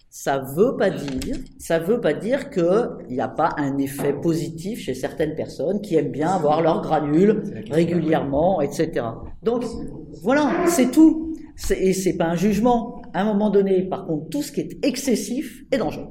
Ça 0.10 0.40
veut 0.40 0.78
pas 0.78 0.90
dire, 0.90 1.36
ça 1.60 1.78
veut 1.78 2.00
pas 2.00 2.14
dire 2.14 2.50
qu'il 2.50 2.64
n'y 3.10 3.20
a 3.20 3.28
pas 3.28 3.56
un 3.58 3.78
effet 3.78 4.14
positif 4.14 4.80
chez 4.80 4.94
certaines 4.94 5.36
personnes 5.36 5.82
qui 5.82 5.96
aiment 5.96 6.12
bien 6.12 6.30
avoir 6.30 6.62
leurs 6.62 6.82
granules 6.82 7.44
régulièrement, 7.70 8.62
etc. 8.62 9.06
Donc, 9.44 9.66
voilà, 10.24 10.50
c'est 10.68 10.92
tout. 10.92 11.34
Et 11.72 11.94
c'est 11.94 12.18
pas 12.18 12.26
un 12.26 12.36
jugement. 12.36 13.02
À 13.18 13.22
un 13.22 13.26
moment 13.26 13.50
donné, 13.50 13.82
par 13.82 14.06
contre, 14.06 14.30
tout 14.30 14.44
ce 14.44 14.52
qui 14.52 14.62
est 14.62 14.86
excessif 14.86 15.64
est 15.72 15.80
dangereux. 15.80 16.06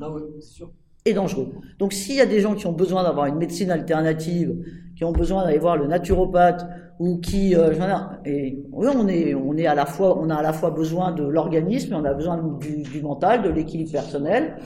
Est 1.05 1.13
dangereux. 1.13 1.53
Donc, 1.79 1.93
s'il 1.93 2.17
y 2.17 2.21
a 2.21 2.27
des 2.27 2.41
gens 2.41 2.57
qui 2.57 2.67
ont 2.67 2.73
besoin 2.73 3.05
d'avoir 3.05 3.27
une 3.27 3.37
médecine 3.37 3.71
alternative, 3.71 4.57
qui 4.97 5.05
ont 5.05 5.13
besoin 5.13 5.45
d'aller 5.45 5.59
voir 5.61 5.77
le 5.77 5.87
naturopathe, 5.87 6.67
ou 6.99 7.19
qui, 7.19 7.55
euh, 7.55 7.73
et 8.25 8.59
oui, 8.73 8.89
on 8.93 9.07
est, 9.07 9.37
on 9.37 9.57
est 9.57 9.69
à 9.69 9.77
la 9.77 9.87
fois, 9.87 10.19
on 10.21 10.31
a 10.31 10.35
à 10.35 10.43
la 10.43 10.53
fois 10.53 10.73
besoin 10.73 11.13
de 11.13 11.23
l'organisme, 11.23 11.95
on 11.95 12.05
a 12.05 12.13
besoin 12.13 12.43
du, 12.59 12.83
du 12.83 13.03
mental, 13.03 13.45
de 13.45 13.51
l'équilibre 13.51 13.93
personnel. 13.93 14.57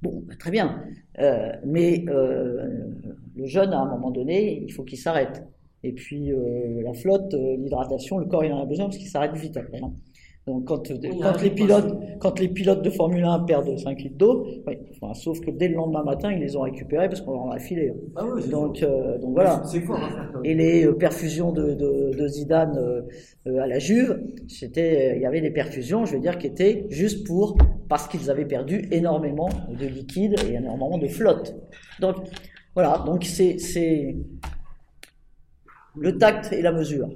Bon, 0.00 0.22
bah, 0.26 0.36
très 0.38 0.50
bien. 0.50 0.82
Euh, 1.18 1.52
mais 1.66 2.06
euh, 2.08 2.68
le 3.36 3.44
jeûne, 3.44 3.74
à 3.74 3.80
un 3.80 3.90
moment 3.90 4.10
donné, 4.10 4.62
il 4.66 4.72
faut 4.72 4.82
qu'il 4.82 4.98
s'arrête. 4.98 5.44
Et 5.82 5.92
puis 5.92 6.32
la 6.82 6.94
flotte, 6.94 7.34
l'hydratation, 7.34 8.16
le 8.16 8.24
corps 8.24 8.46
il 8.46 8.52
en 8.54 8.62
a 8.62 8.64
besoin 8.64 8.86
parce 8.86 8.96
qu'il 8.96 9.08
s'arrête 9.08 9.34
vite 9.34 9.58
après. 9.58 9.80
hein. 9.82 9.92
Donc 10.46 10.66
quand, 10.66 10.90
euh, 10.90 10.96
quand 11.22 11.40
les 11.40 11.50
pilotes, 11.50 11.94
quand 12.20 12.38
les 12.38 12.48
pilotes 12.48 12.82
de 12.82 12.90
Formule 12.90 13.24
1 13.24 13.40
perdent 13.40 13.78
5 13.78 13.98
litres 14.02 14.18
d'eau, 14.18 14.46
oui, 14.66 14.74
enfin, 15.00 15.14
sauf 15.14 15.40
que 15.40 15.50
dès 15.50 15.68
le 15.68 15.74
lendemain 15.76 16.04
matin 16.04 16.30
ils 16.32 16.38
les 16.38 16.54
ont 16.54 16.60
récupérés 16.60 17.08
parce 17.08 17.22
qu'on 17.22 17.32
leur 17.32 17.52
a 17.52 17.58
filé. 17.58 17.94
hein. 18.16 18.26
Donc, 18.50 18.82
euh, 18.82 19.16
donc 19.18 19.32
voilà. 19.32 19.56
Fort 19.56 19.64
faire. 19.98 20.40
Et 20.44 20.54
les 20.54 20.84
euh, 20.86 20.92
perfusions 20.92 21.50
de, 21.50 21.72
de, 21.74 22.10
de 22.18 22.28
Zidane 22.28 22.76
euh, 22.76 23.00
euh, 23.46 23.58
à 23.62 23.66
la 23.66 23.78
Juve, 23.78 24.20
c'était, 24.46 25.16
il 25.16 25.22
y 25.22 25.26
avait 25.26 25.40
des 25.40 25.50
perfusions, 25.50 26.04
je 26.04 26.12
veux 26.14 26.20
dire, 26.20 26.36
qui 26.36 26.46
étaient 26.46 26.86
juste 26.90 27.26
pour 27.26 27.56
parce 27.88 28.06
qu'ils 28.06 28.30
avaient 28.30 28.44
perdu 28.44 28.86
énormément 28.92 29.48
de 29.70 29.86
liquide 29.86 30.34
et 30.46 30.54
énormément 30.54 30.98
de 30.98 31.08
flotte. 31.08 31.56
Donc 32.00 32.16
voilà, 32.74 33.02
donc 33.06 33.24
c'est 33.24 33.58
c'est 33.58 34.14
le 35.96 36.18
tact 36.18 36.52
et 36.52 36.60
la 36.60 36.72
mesure. 36.72 37.08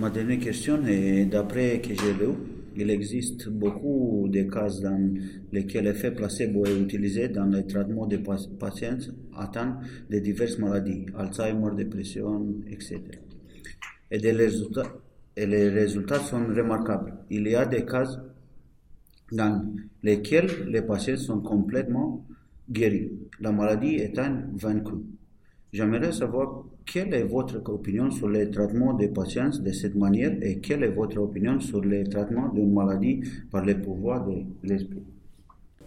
Ma 0.00 0.08
dernière 0.08 0.38
question 0.40 0.82
est 0.86 1.26
d'après 1.26 1.78
que 1.82 1.88
j'ai 1.94 2.14
lu, 2.14 2.32
il 2.74 2.88
existe 2.88 3.50
beaucoup 3.50 4.26
de 4.30 4.44
cas 4.44 4.70
dans 4.80 5.12
lesquels 5.52 5.84
l'effet 5.84 6.10
placebo 6.10 6.64
est 6.64 6.80
utilisé 6.80 7.28
dans 7.28 7.44
le 7.44 7.66
traitement 7.66 8.06
des 8.06 8.16
pa- 8.16 8.38
patients 8.58 8.96
atteints 9.36 9.78
de 10.08 10.18
diverses 10.18 10.56
maladies, 10.56 11.04
Alzheimer, 11.14 11.72
dépression, 11.76 12.46
etc. 12.70 12.98
Et 14.10 14.16
les 14.18 15.68
résultats 15.68 16.20
sont 16.20 16.46
remarquables. 16.46 17.12
Il 17.28 17.46
y 17.46 17.54
a 17.54 17.66
des 17.66 17.84
cas 17.84 18.06
dans 19.32 19.70
lesquels 20.02 20.66
les 20.66 20.80
patients 20.80 21.18
sont 21.18 21.40
complètement 21.42 22.24
guéris, 22.70 23.12
la 23.38 23.52
maladie 23.52 23.96
étant 23.96 24.34
vaincue. 24.54 25.04
J'aimerais 25.74 26.12
savoir 26.12 26.64
quelle 26.92 27.14
est 27.14 27.22
votre 27.22 27.62
opinion 27.70 28.10
sur 28.10 28.28
le 28.28 28.50
traitement 28.50 28.94
des 28.94 29.08
patients 29.08 29.50
de 29.50 29.70
cette 29.70 29.94
manière 29.94 30.32
et 30.42 30.58
quelle 30.58 30.82
est 30.82 30.88
votre 30.90 31.18
opinion 31.18 31.60
sur 31.60 31.80
le 31.80 32.02
traitement 32.04 32.48
d'une 32.48 32.72
maladie 32.72 33.20
par 33.50 33.64
le 33.64 33.80
pouvoir 33.80 34.26
de 34.26 34.42
l'esprit? 34.64 35.04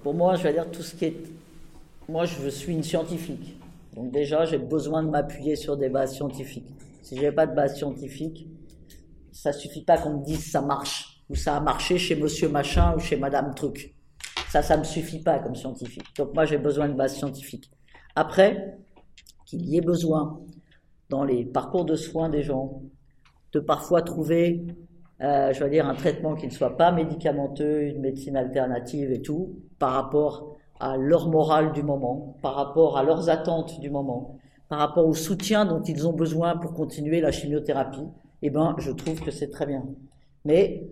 Pour 0.01 0.13
moi, 0.13 0.36
je 0.36 0.43
vais 0.43 0.53
dire 0.53 0.72
tout 0.72 0.81
ce 0.81 0.95
qui 0.95 1.05
est. 1.05 1.15
Moi, 2.07 2.25
je 2.25 2.48
suis 2.48 2.74
une 2.74 2.83
scientifique. 2.83 3.57
Donc, 3.95 4.12
déjà, 4.12 4.45
j'ai 4.45 4.57
besoin 4.57 5.03
de 5.03 5.10
m'appuyer 5.10 5.55
sur 5.55 5.75
des 5.75 5.89
bases 5.89 6.15
scientifiques. 6.15 6.74
Si 7.01 7.17
j'ai 7.17 7.31
pas 7.31 7.48
de 7.48 7.55
base 7.55 7.77
scientifique, 7.77 8.48
ça 9.31 9.51
suffit 9.51 9.83
pas 9.83 9.98
qu'on 9.98 10.19
me 10.19 10.24
dise 10.24 10.51
ça 10.51 10.62
marche 10.62 11.22
ou 11.29 11.36
ça 11.36 11.57
a 11.57 11.60
marché 11.60 11.98
chez 11.98 12.15
monsieur 12.15 12.48
machin 12.48 12.95
ou 12.95 13.00
chez 13.00 13.17
madame 13.17 13.53
truc. 13.53 13.93
Ça, 14.50 14.62
ça 14.62 14.77
me 14.77 14.83
suffit 14.83 15.19
pas 15.19 15.39
comme 15.39 15.55
scientifique. 15.55 16.15
Donc, 16.17 16.33
moi, 16.33 16.45
j'ai 16.45 16.57
besoin 16.57 16.88
de 16.88 16.93
base 16.93 17.15
scientifique. 17.15 17.69
Après, 18.15 18.77
qu'il 19.45 19.65
y 19.65 19.77
ait 19.77 19.81
besoin 19.81 20.39
dans 21.10 21.24
les 21.24 21.45
parcours 21.45 21.86
de 21.86 21.95
soins 21.95 22.29
des 22.29 22.43
gens 22.43 22.81
de 23.51 23.60
parfois 23.60 24.01
trouver 24.01 24.65
euh, 25.24 25.53
je 25.53 25.63
veux 25.63 25.69
dire, 25.69 25.88
un 25.88 25.93
traitement 25.93 26.36
qui 26.36 26.48
ne 26.48 26.51
soit 26.51 26.75
pas 26.75 26.91
médicamenteux, 26.91 27.83
une 27.83 28.01
médecine 28.01 28.36
alternative 28.36 29.12
et 29.12 29.22
tout, 29.22 29.55
par 29.79 29.93
rapport 29.93 30.57
à 30.79 30.98
leur 30.98 31.29
morale 31.29 31.72
du 31.72 31.81
moment, 31.81 32.36
par 32.41 32.55
rapport 32.55 32.98
à 32.98 33.03
leurs 33.03 33.29
attentes 33.29 33.79
du 33.79 33.89
moment, 33.89 34.38
par 34.67 34.79
rapport 34.79 35.07
au 35.07 35.13
soutien 35.13 35.65
dont 35.65 35.81
ils 35.81 36.07
ont 36.07 36.13
besoin 36.13 36.57
pour 36.57 36.74
continuer 36.74 37.22
la 37.22 37.31
chimiothérapie, 37.31 38.07
eh 38.41 38.50
ben, 38.50 38.75
je 38.79 38.91
trouve 38.91 39.22
que 39.22 39.31
c'est 39.31 39.50
très 39.50 39.65
bien. 39.65 39.86
Mais 40.43 40.89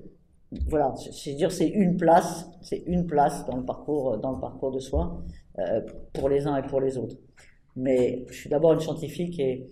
voilà, 0.70 0.94
c'est 0.96 1.34
dire 1.34 1.51
c'est 1.51 1.68
une 1.68 1.98
place, 1.98 2.50
c'est 2.62 2.84
une 2.86 3.08
place 3.08 3.46
dans 3.46 3.58
le 3.58 3.65
parcours, 3.65 4.18
dans 4.18 4.32
le 4.32 4.39
parcours 4.39 4.72
de 4.72 4.80
soins 4.80 5.24
euh, 5.60 5.82
pour 6.13 6.30
les 6.30 6.48
uns 6.48 6.56
et 6.56 6.63
pour 6.63 6.80
les 6.80 6.98
autres. 6.98 7.18
Mais 7.75 8.25
je 8.30 8.34
suis 8.36 8.50
d'abord 8.50 8.74
une 8.74 8.80
scientifique 8.80 9.40
et 9.40 9.68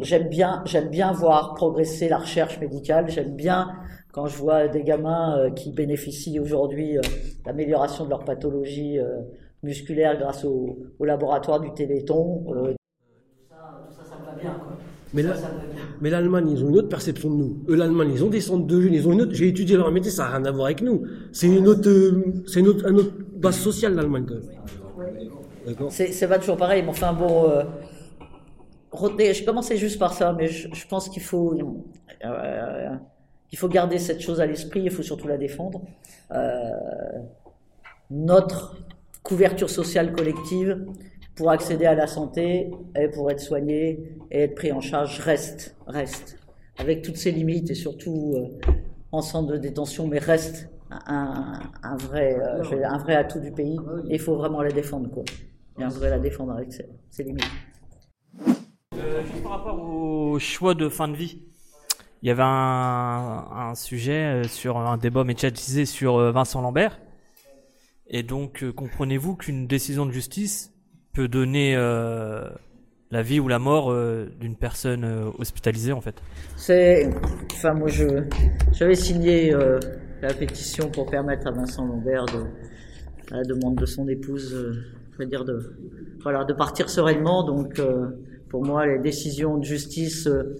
j'aime 0.00 0.28
bien, 0.28 0.62
j'aime 0.66 0.88
bien 0.90 1.12
voir 1.12 1.54
progresser 1.54 2.08
la 2.08 2.18
recherche 2.18 2.58
médicale. 2.60 3.08
J'aime 3.08 3.36
bien 3.36 3.68
quand 4.12 4.26
je 4.26 4.36
vois 4.36 4.68
des 4.68 4.82
gamins 4.82 5.38
euh, 5.38 5.50
qui 5.50 5.72
bénéficient 5.72 6.40
aujourd'hui 6.40 6.98
euh, 6.98 7.02
d'amélioration 7.44 8.04
de 8.04 8.10
leur 8.10 8.24
pathologie 8.24 8.98
euh, 8.98 9.20
musculaire 9.62 10.18
grâce 10.18 10.44
au, 10.44 10.78
au 10.98 11.04
laboratoire 11.04 11.60
du 11.60 11.72
Téléthon. 11.74 12.44
Tout, 12.46 12.52
ça, 13.48 13.56
tout 13.88 13.94
ça, 13.94 14.04
ça 14.04 14.18
me 14.20 14.24
va 14.26 14.32
bien. 14.40 14.50
Quoi. 14.54 14.72
Mais 15.14 15.22
Ça, 15.22 15.28
là- 15.28 15.34
ça 15.36 15.48
me 15.48 15.58
va 15.58 15.66
bien. 15.72 15.82
Mais 16.00 16.10
l'Allemagne, 16.10 16.48
ils 16.50 16.64
ont 16.64 16.68
une 16.70 16.78
autre 16.78 16.88
perception 16.88 17.30
de 17.30 17.36
nous. 17.36 17.64
Eux, 17.68 17.76
l'Allemagne, 17.76 18.10
ils 18.14 18.24
ont 18.24 18.30
des 18.30 18.40
centres 18.40 18.66
de 18.66 18.80
jeunes, 18.80 18.94
ils 18.94 19.06
ont 19.08 19.12
une 19.12 19.22
autre. 19.22 19.32
J'ai 19.32 19.48
étudié 19.48 19.76
leur 19.76 19.92
métier, 19.92 20.10
ça 20.10 20.24
n'a 20.24 20.36
rien 20.38 20.44
à 20.44 20.50
voir 20.50 20.66
avec 20.66 20.82
nous. 20.82 21.04
C'est 21.32 21.46
une 21.46 21.68
autre, 21.68 21.88
c'est 22.46 22.60
une 22.60 22.66
autre, 22.68 23.12
base 23.36 23.56
sociale 23.58 23.94
l'Allemagne 23.94 24.24
quand 24.26 24.34
même. 24.34 24.44
C'est 25.90 26.12
c'est 26.12 26.28
pas 26.28 26.38
toujours 26.38 26.56
pareil, 26.56 26.82
mais 26.82 26.88
enfin 26.90 27.12
bon, 27.12 27.48
euh, 27.50 27.64
retenez, 28.92 29.32
je 29.34 29.44
commençais 29.44 29.76
juste 29.76 29.98
par 29.98 30.12
ça, 30.12 30.32
mais 30.32 30.48
je, 30.48 30.68
je 30.72 30.86
pense 30.86 31.08
qu'il 31.08 31.22
faut, 31.22 31.54
euh, 32.24 32.90
il 33.52 33.58
faut 33.58 33.68
garder 33.68 33.98
cette 33.98 34.20
chose 34.20 34.40
à 34.40 34.46
l'esprit, 34.46 34.82
il 34.82 34.90
faut 34.90 35.02
surtout 35.02 35.28
la 35.28 35.38
défendre. 35.38 35.82
Euh, 36.32 36.70
notre 38.10 38.76
couverture 39.22 39.70
sociale 39.70 40.12
collective 40.12 40.84
pour 41.34 41.50
accéder 41.50 41.86
à 41.86 41.94
la 41.94 42.06
santé 42.06 42.70
et 42.96 43.08
pour 43.08 43.30
être 43.30 43.40
soigné 43.40 44.18
et 44.30 44.42
être 44.42 44.54
pris 44.54 44.72
en 44.72 44.80
charge 44.80 45.20
reste, 45.20 45.76
reste, 45.86 46.36
avec 46.78 47.02
toutes 47.02 47.16
ses 47.16 47.30
limites 47.32 47.70
et 47.70 47.74
surtout 47.74 48.34
euh, 48.36 48.70
en 49.12 49.22
centre 49.22 49.52
de 49.52 49.56
détention, 49.58 50.06
mais 50.06 50.18
reste 50.18 50.68
un, 50.90 51.60
un 51.82 51.96
vrai, 51.96 52.36
euh, 52.38 52.84
un 52.84 52.98
vrai 52.98 53.14
atout 53.16 53.40
du 53.40 53.52
pays. 53.52 53.78
Et 54.08 54.14
il 54.14 54.20
faut 54.20 54.36
vraiment 54.36 54.62
la 54.62 54.70
défendre, 54.72 55.10
quoi. 55.10 55.24
Et 55.78 55.84
vrai 55.84 56.10
la 56.10 56.18
défendre 56.18 56.52
avec 56.52 56.72
ses, 56.72 57.22
limites. 57.22 57.44
Euh, 58.96 59.24
juste 59.24 59.42
par 59.42 59.52
rapport 59.52 59.80
au 59.82 60.38
choix 60.38 60.74
de 60.74 60.88
fin 60.88 61.08
de 61.08 61.16
vie, 61.16 61.42
il 62.22 62.28
y 62.28 62.30
avait 62.30 62.42
un, 62.44 63.46
un 63.50 63.74
sujet 63.74 64.12
euh, 64.12 64.44
sur 64.44 64.78
un 64.78 64.96
débat 64.96 65.24
médiatisé 65.24 65.84
sur 65.84 66.16
euh, 66.16 66.30
Vincent 66.32 66.62
Lambert. 66.62 67.00
Et 68.06 68.22
donc, 68.22 68.64
comprenez-vous 68.70 69.34
qu'une 69.34 69.66
décision 69.66 70.06
de 70.06 70.12
justice 70.12 70.74
peut 71.14 71.28
donner 71.28 71.74
euh, 71.76 72.48
la 73.10 73.22
vie 73.22 73.40
ou 73.40 73.48
la 73.48 73.58
mort 73.58 73.90
euh, 73.90 74.26
d'une 74.40 74.56
personne 74.56 75.04
euh, 75.04 75.30
hospitalisée, 75.38 75.92
en 75.92 76.00
fait? 76.00 76.16
C'est, 76.56 77.08
enfin 77.52 77.72
moi 77.72 77.88
je, 77.88 78.04
j'avais 78.72 78.94
signé 78.94 79.54
la 80.20 80.34
pétition 80.34 80.90
pour 80.90 81.06
permettre 81.06 81.46
à 81.46 81.52
Vincent 81.52 81.86
Lambert 81.86 82.26
de, 82.26 82.44
à 83.32 83.38
la 83.38 83.44
demande 83.44 83.76
de 83.76 83.86
son 83.86 84.08
épouse, 84.08 84.54
je 85.14 85.22
veux 85.22 85.28
dire 85.28 85.44
de, 85.44 85.60
voilà, 86.22 86.44
de 86.44 86.52
partir 86.52 86.90
sereinement. 86.90 87.44
Donc 87.44 87.78
euh, 87.78 88.08
pour 88.48 88.64
moi 88.64 88.86
les 88.86 88.98
décisions 88.98 89.58
de 89.58 89.64
justice 89.64 90.26
euh, 90.26 90.56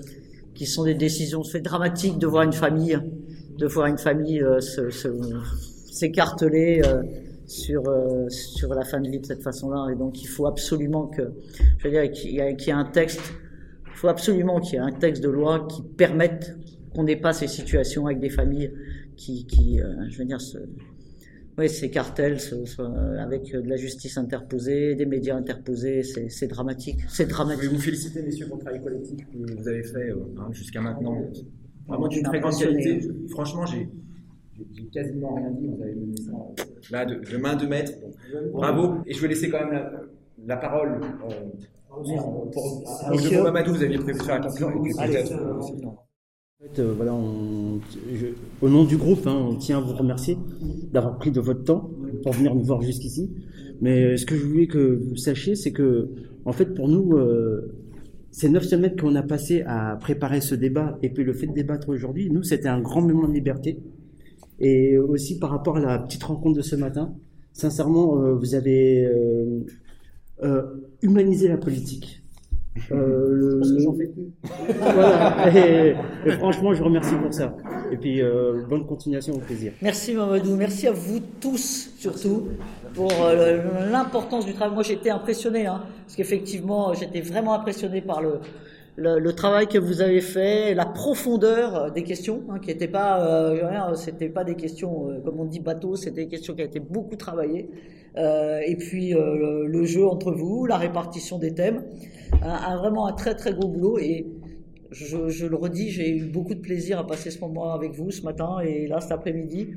qui 0.55 0.67
sont 0.67 0.85
des 0.85 0.95
décisions, 0.95 1.43
c'est 1.43 1.61
dramatique 1.61 2.19
de 2.19 2.27
voir 2.27 2.45
une 2.45 2.53
famille, 2.53 2.99
de 3.59 3.67
voir 3.67 3.87
une 3.87 3.99
famille 3.99 4.41
euh, 4.41 4.61
s'écarteler 4.61 6.83
sur 7.47 7.83
sur 8.29 8.75
la 8.75 8.85
fin 8.85 9.01
de 9.01 9.09
vie 9.09 9.21
de 9.21 9.27
cette 9.27 9.43
façon-là. 9.43 9.89
Et 9.93 9.97
donc 9.97 10.23
il 10.23 10.27
faut 10.27 10.47
absolument 10.47 11.07
que, 11.07 11.23
je 11.79 11.89
veux 11.89 11.91
dire, 11.91 12.11
qu'il 12.11 12.35
y, 12.35 12.71
un 12.71 12.85
texte 12.85 13.21
il 13.87 13.97
faut 13.97 14.09
absolument 14.09 14.61
qu'il 14.61 14.75
y 14.75 14.77
ait 14.77 14.81
un 14.81 14.93
texte 14.93 15.23
de 15.23 15.29
loi 15.29 15.67
qui 15.69 15.83
permette 15.83 16.57
qu'on 16.95 17.05
n'ait 17.05 17.17
pas 17.17 17.33
ces 17.33 17.47
situations 17.47 18.07
avec 18.07 18.19
des 18.19 18.29
familles 18.29 18.73
qui, 19.17 19.47
qui 19.47 19.81
je 20.09 20.19
veux 20.19 20.25
dire, 20.25 20.41
se, 20.41 20.59
ouais, 21.59 21.69
ces 21.69 21.91
cartels 21.91 22.41
se- 22.41 22.65
se- 22.65 22.83
avec 23.19 23.53
de 23.53 23.69
la 23.69 23.77
justice 23.77 24.17
interposée, 24.19 24.95
des 24.95 25.07
médias 25.07 25.37
interposés, 25.37 26.03
c'est 26.03 26.29
c'est 26.31 26.47
dramatique. 26.49 27.01
C'est 27.09 27.25
Je 27.25 27.29
voulais 27.29 27.33
dramatique. 27.35 27.71
vous 27.71 27.79
féliciter, 27.79 28.23
messieurs, 28.23 28.47
pour 28.49 28.57
le 28.57 28.63
travail 28.63 28.83
collectif 28.83 29.17
que 29.31 29.37
vous 29.61 29.69
avez 29.69 29.83
fait 29.83 30.11
euh, 30.11 30.17
hein, 30.39 30.49
jusqu'à 30.53 30.81
maintenant. 30.81 31.17
Vraiment 31.87 32.07
Je 32.09 32.15
suis 32.15 32.23
d'une 32.23 32.31
très 32.31 32.41
grande 32.41 32.59
qualité. 32.59 33.09
Franchement, 33.31 33.67
j'ai 33.67 33.89
quasiment 34.93 35.35
rien 35.35 35.51
dit. 35.51 35.67
Vous 35.67 35.83
avez 35.83 35.95
mené 35.95 36.17
ça 36.17 36.31
euh, 36.33 36.65
là, 36.91 37.05
de, 37.07 37.15
de 37.31 37.37
main 37.37 37.57
de 37.57 37.67
maître. 37.67 37.93
Bravo. 38.53 38.99
Et 39.07 39.15
je 39.15 39.21
vais 39.21 39.29
laisser 39.29 39.51
quand 39.51 39.61
même 39.61 39.73
la, 39.73 39.93
la 40.47 40.57
parole 40.57 41.01
euh, 41.03 41.29
pour, 41.91 42.51
pour 42.51 42.85
à 43.07 43.11
Messieurs. 43.11 43.37
Oudou 43.37 43.43
Mamadou. 43.45 43.75
Vous 43.75 43.83
aviez 43.83 43.99
prévu 43.99 44.19
de 44.19 44.23
faire 44.25 44.41
la 44.41 44.47
conclusion. 44.47 44.71
En 46.61 46.67
fait, 46.67 46.79
euh, 46.79 46.95
voilà, 46.95 47.13
au 47.15 48.69
nom 48.69 48.85
du 48.85 48.97
groupe, 48.97 49.27
hein, 49.27 49.35
on 49.51 49.57
tient 49.57 49.79
à 49.79 49.81
vous 49.81 49.93
remercier 49.93 50.39
d'avoir 50.93 51.19
pris 51.19 51.33
de 51.33 51.41
votre 51.41 51.65
temps 51.65 51.91
pour 52.23 52.33
venir 52.33 52.55
nous 52.55 52.63
voir 52.63 52.81
jusqu'ici. 52.81 53.29
Mais 53.81 54.05
euh, 54.05 54.17
ce 54.17 54.25
que 54.25 54.37
je 54.37 54.45
voulais 54.47 54.69
que 54.69 54.79
vous 54.79 55.17
sachiez, 55.17 55.57
c'est 55.57 55.73
que, 55.73 56.11
en 56.45 56.53
fait, 56.53 56.67
pour 56.67 56.89
nous, 56.89 57.17
euh, 57.17 57.75
ces 58.31 58.49
neuf 58.49 58.65
semaines 58.65 58.95
qu'on 58.95 59.17
a 59.17 59.23
passé 59.23 59.63
à 59.67 59.97
préparer 59.97 60.41
ce 60.41 60.55
débat 60.55 60.97
et 61.03 61.11
puis 61.11 61.25
le 61.25 61.33
fait 61.33 61.49
de 61.49 61.55
débattre 61.55 61.89
aujourd'hui, 61.89 62.31
nous, 62.31 62.45
c'était 62.45 62.69
un 62.69 62.81
grand 62.81 63.03
moment 63.03 63.27
de 63.27 63.35
liberté. 63.35 63.81
Et 64.61 64.97
aussi 64.97 65.41
par 65.41 65.51
rapport 65.51 65.79
à 65.79 65.81
la 65.81 65.99
petite 65.99 66.23
rencontre 66.23 66.57
de 66.57 66.63
ce 66.63 66.77
matin, 66.77 67.17
sincèrement, 67.53 68.37
vous 68.37 68.55
avez 68.55 69.09
humanisé 71.03 71.49
la 71.49 71.57
politique. 71.57 72.24
Euh, 72.91 73.29
le- 73.31 73.61
le- 73.61 74.73
voilà. 74.95 75.49
Et, 75.57 75.95
et 76.27 76.31
franchement, 76.33 76.73
je 76.75 76.79
vous 76.81 76.85
remercie 76.87 77.15
pour 77.15 77.33
ça. 77.33 77.55
Et 77.93 77.97
puis, 77.97 78.21
euh, 78.21 78.63
bonne 78.69 78.87
continuation, 78.87 79.35
au 79.35 79.39
plaisir. 79.39 79.73
Merci 79.83 80.15
Mamadou, 80.15 80.57
merci 80.57 80.87
à 80.89 80.93
vous 80.93 81.21
tous 81.41 81.91
surtout 81.97 82.49
pour 82.95 83.11
euh, 83.23 83.91
l'importance 83.91 84.45
du 84.47 84.55
travail. 84.55 84.75
Moi 84.75 84.83
j'étais 84.83 85.11
impressionné, 85.11 85.67
hein, 85.67 85.83
parce 86.05 86.17
qu'effectivement 86.17 86.93
j'étais 86.95 87.21
vraiment 87.21 87.55
impressionné 87.55 88.01
par 88.01 88.23
le, 88.23 88.41
le, 88.97 89.33
travail 89.33 89.67
que 89.67 89.79
vous 89.79 90.01
avez 90.01 90.21
fait, 90.21 90.75
la 90.75 90.87
profondeur 90.87 91.75
euh, 91.75 91.91
des 91.91 92.05
questions, 92.05 92.45
hein, 92.49 92.59
qui 92.59 92.69
n'étaient 92.69 92.89
pas, 92.89 93.27
euh, 93.27 94.29
pas 94.33 94.45
des 94.45 94.55
questions 94.55 95.11
euh, 95.11 95.21
comme 95.21 95.41
on 95.41 95.45
dit 95.45 95.61
bateau, 95.61 95.97
c'était 95.97 96.23
des 96.25 96.29
questions 96.29 96.55
qui 96.55 96.63
ont 96.63 96.67
été 96.67 96.81
beaucoup 96.81 97.17
travaillées. 97.17 97.69
Et 98.17 98.77
puis 98.77 99.11
le, 99.11 99.85
jeu 99.85 100.07
entre 100.07 100.31
vous, 100.31 100.67
la 100.67 100.77
répartition 100.77 101.39
des 101.39 101.53
thèmes, 101.53 101.83
vraiment 102.41 103.09
un 103.09 103.13
très 103.13 103.35
très 103.35 103.53
gros 103.53 103.67
boulot 103.67 103.99
et 103.99 104.29
je, 104.93 105.47
le 105.47 105.57
redis, 105.57 105.91
j'ai 105.91 106.11
eu 106.11 106.27
beaucoup 106.27 106.55
de 106.55 106.61
plaisir 106.61 107.01
à 107.01 107.07
passer 107.09 107.33
ce 107.33 107.41
moment 107.41 107.73
avec 107.75 107.91
vous 107.91 108.13
ce 108.13 108.23
matin 108.23 108.61
et 108.61 108.87
là 108.87 109.01
cet 109.01 109.11
après-midi. 109.11 109.71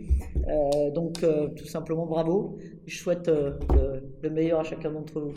Donc 0.94 1.26
tout 1.56 1.66
simplement 1.66 2.06
bravo. 2.06 2.60
Je 2.86 2.96
souhaite 3.00 3.28
le, 3.28 4.04
le 4.22 4.30
meilleur 4.30 4.60
à 4.60 4.64
chacun 4.64 4.92
d'entre 4.92 5.20
vous. 5.20 5.34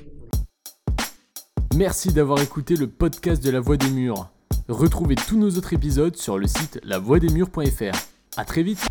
Merci 1.76 2.12
d'avoir 2.12 2.40
écouté 2.40 2.74
le 2.74 2.88
podcast 2.88 3.42
de 3.42 3.50
La 3.50 3.60
Voix 3.60 3.76
des 3.76 3.90
Murs. 3.90 4.28
Retrouvez 4.68 5.14
tous 5.14 5.38
nos 5.38 5.50
autres 5.50 5.72
épisodes 5.72 6.16
sur 6.16 6.36
le 6.36 6.48
site 6.48 6.80
lavoidesmurs.fr. 6.82 7.96
À 8.36 8.44
très 8.44 8.64
vite 8.64 8.86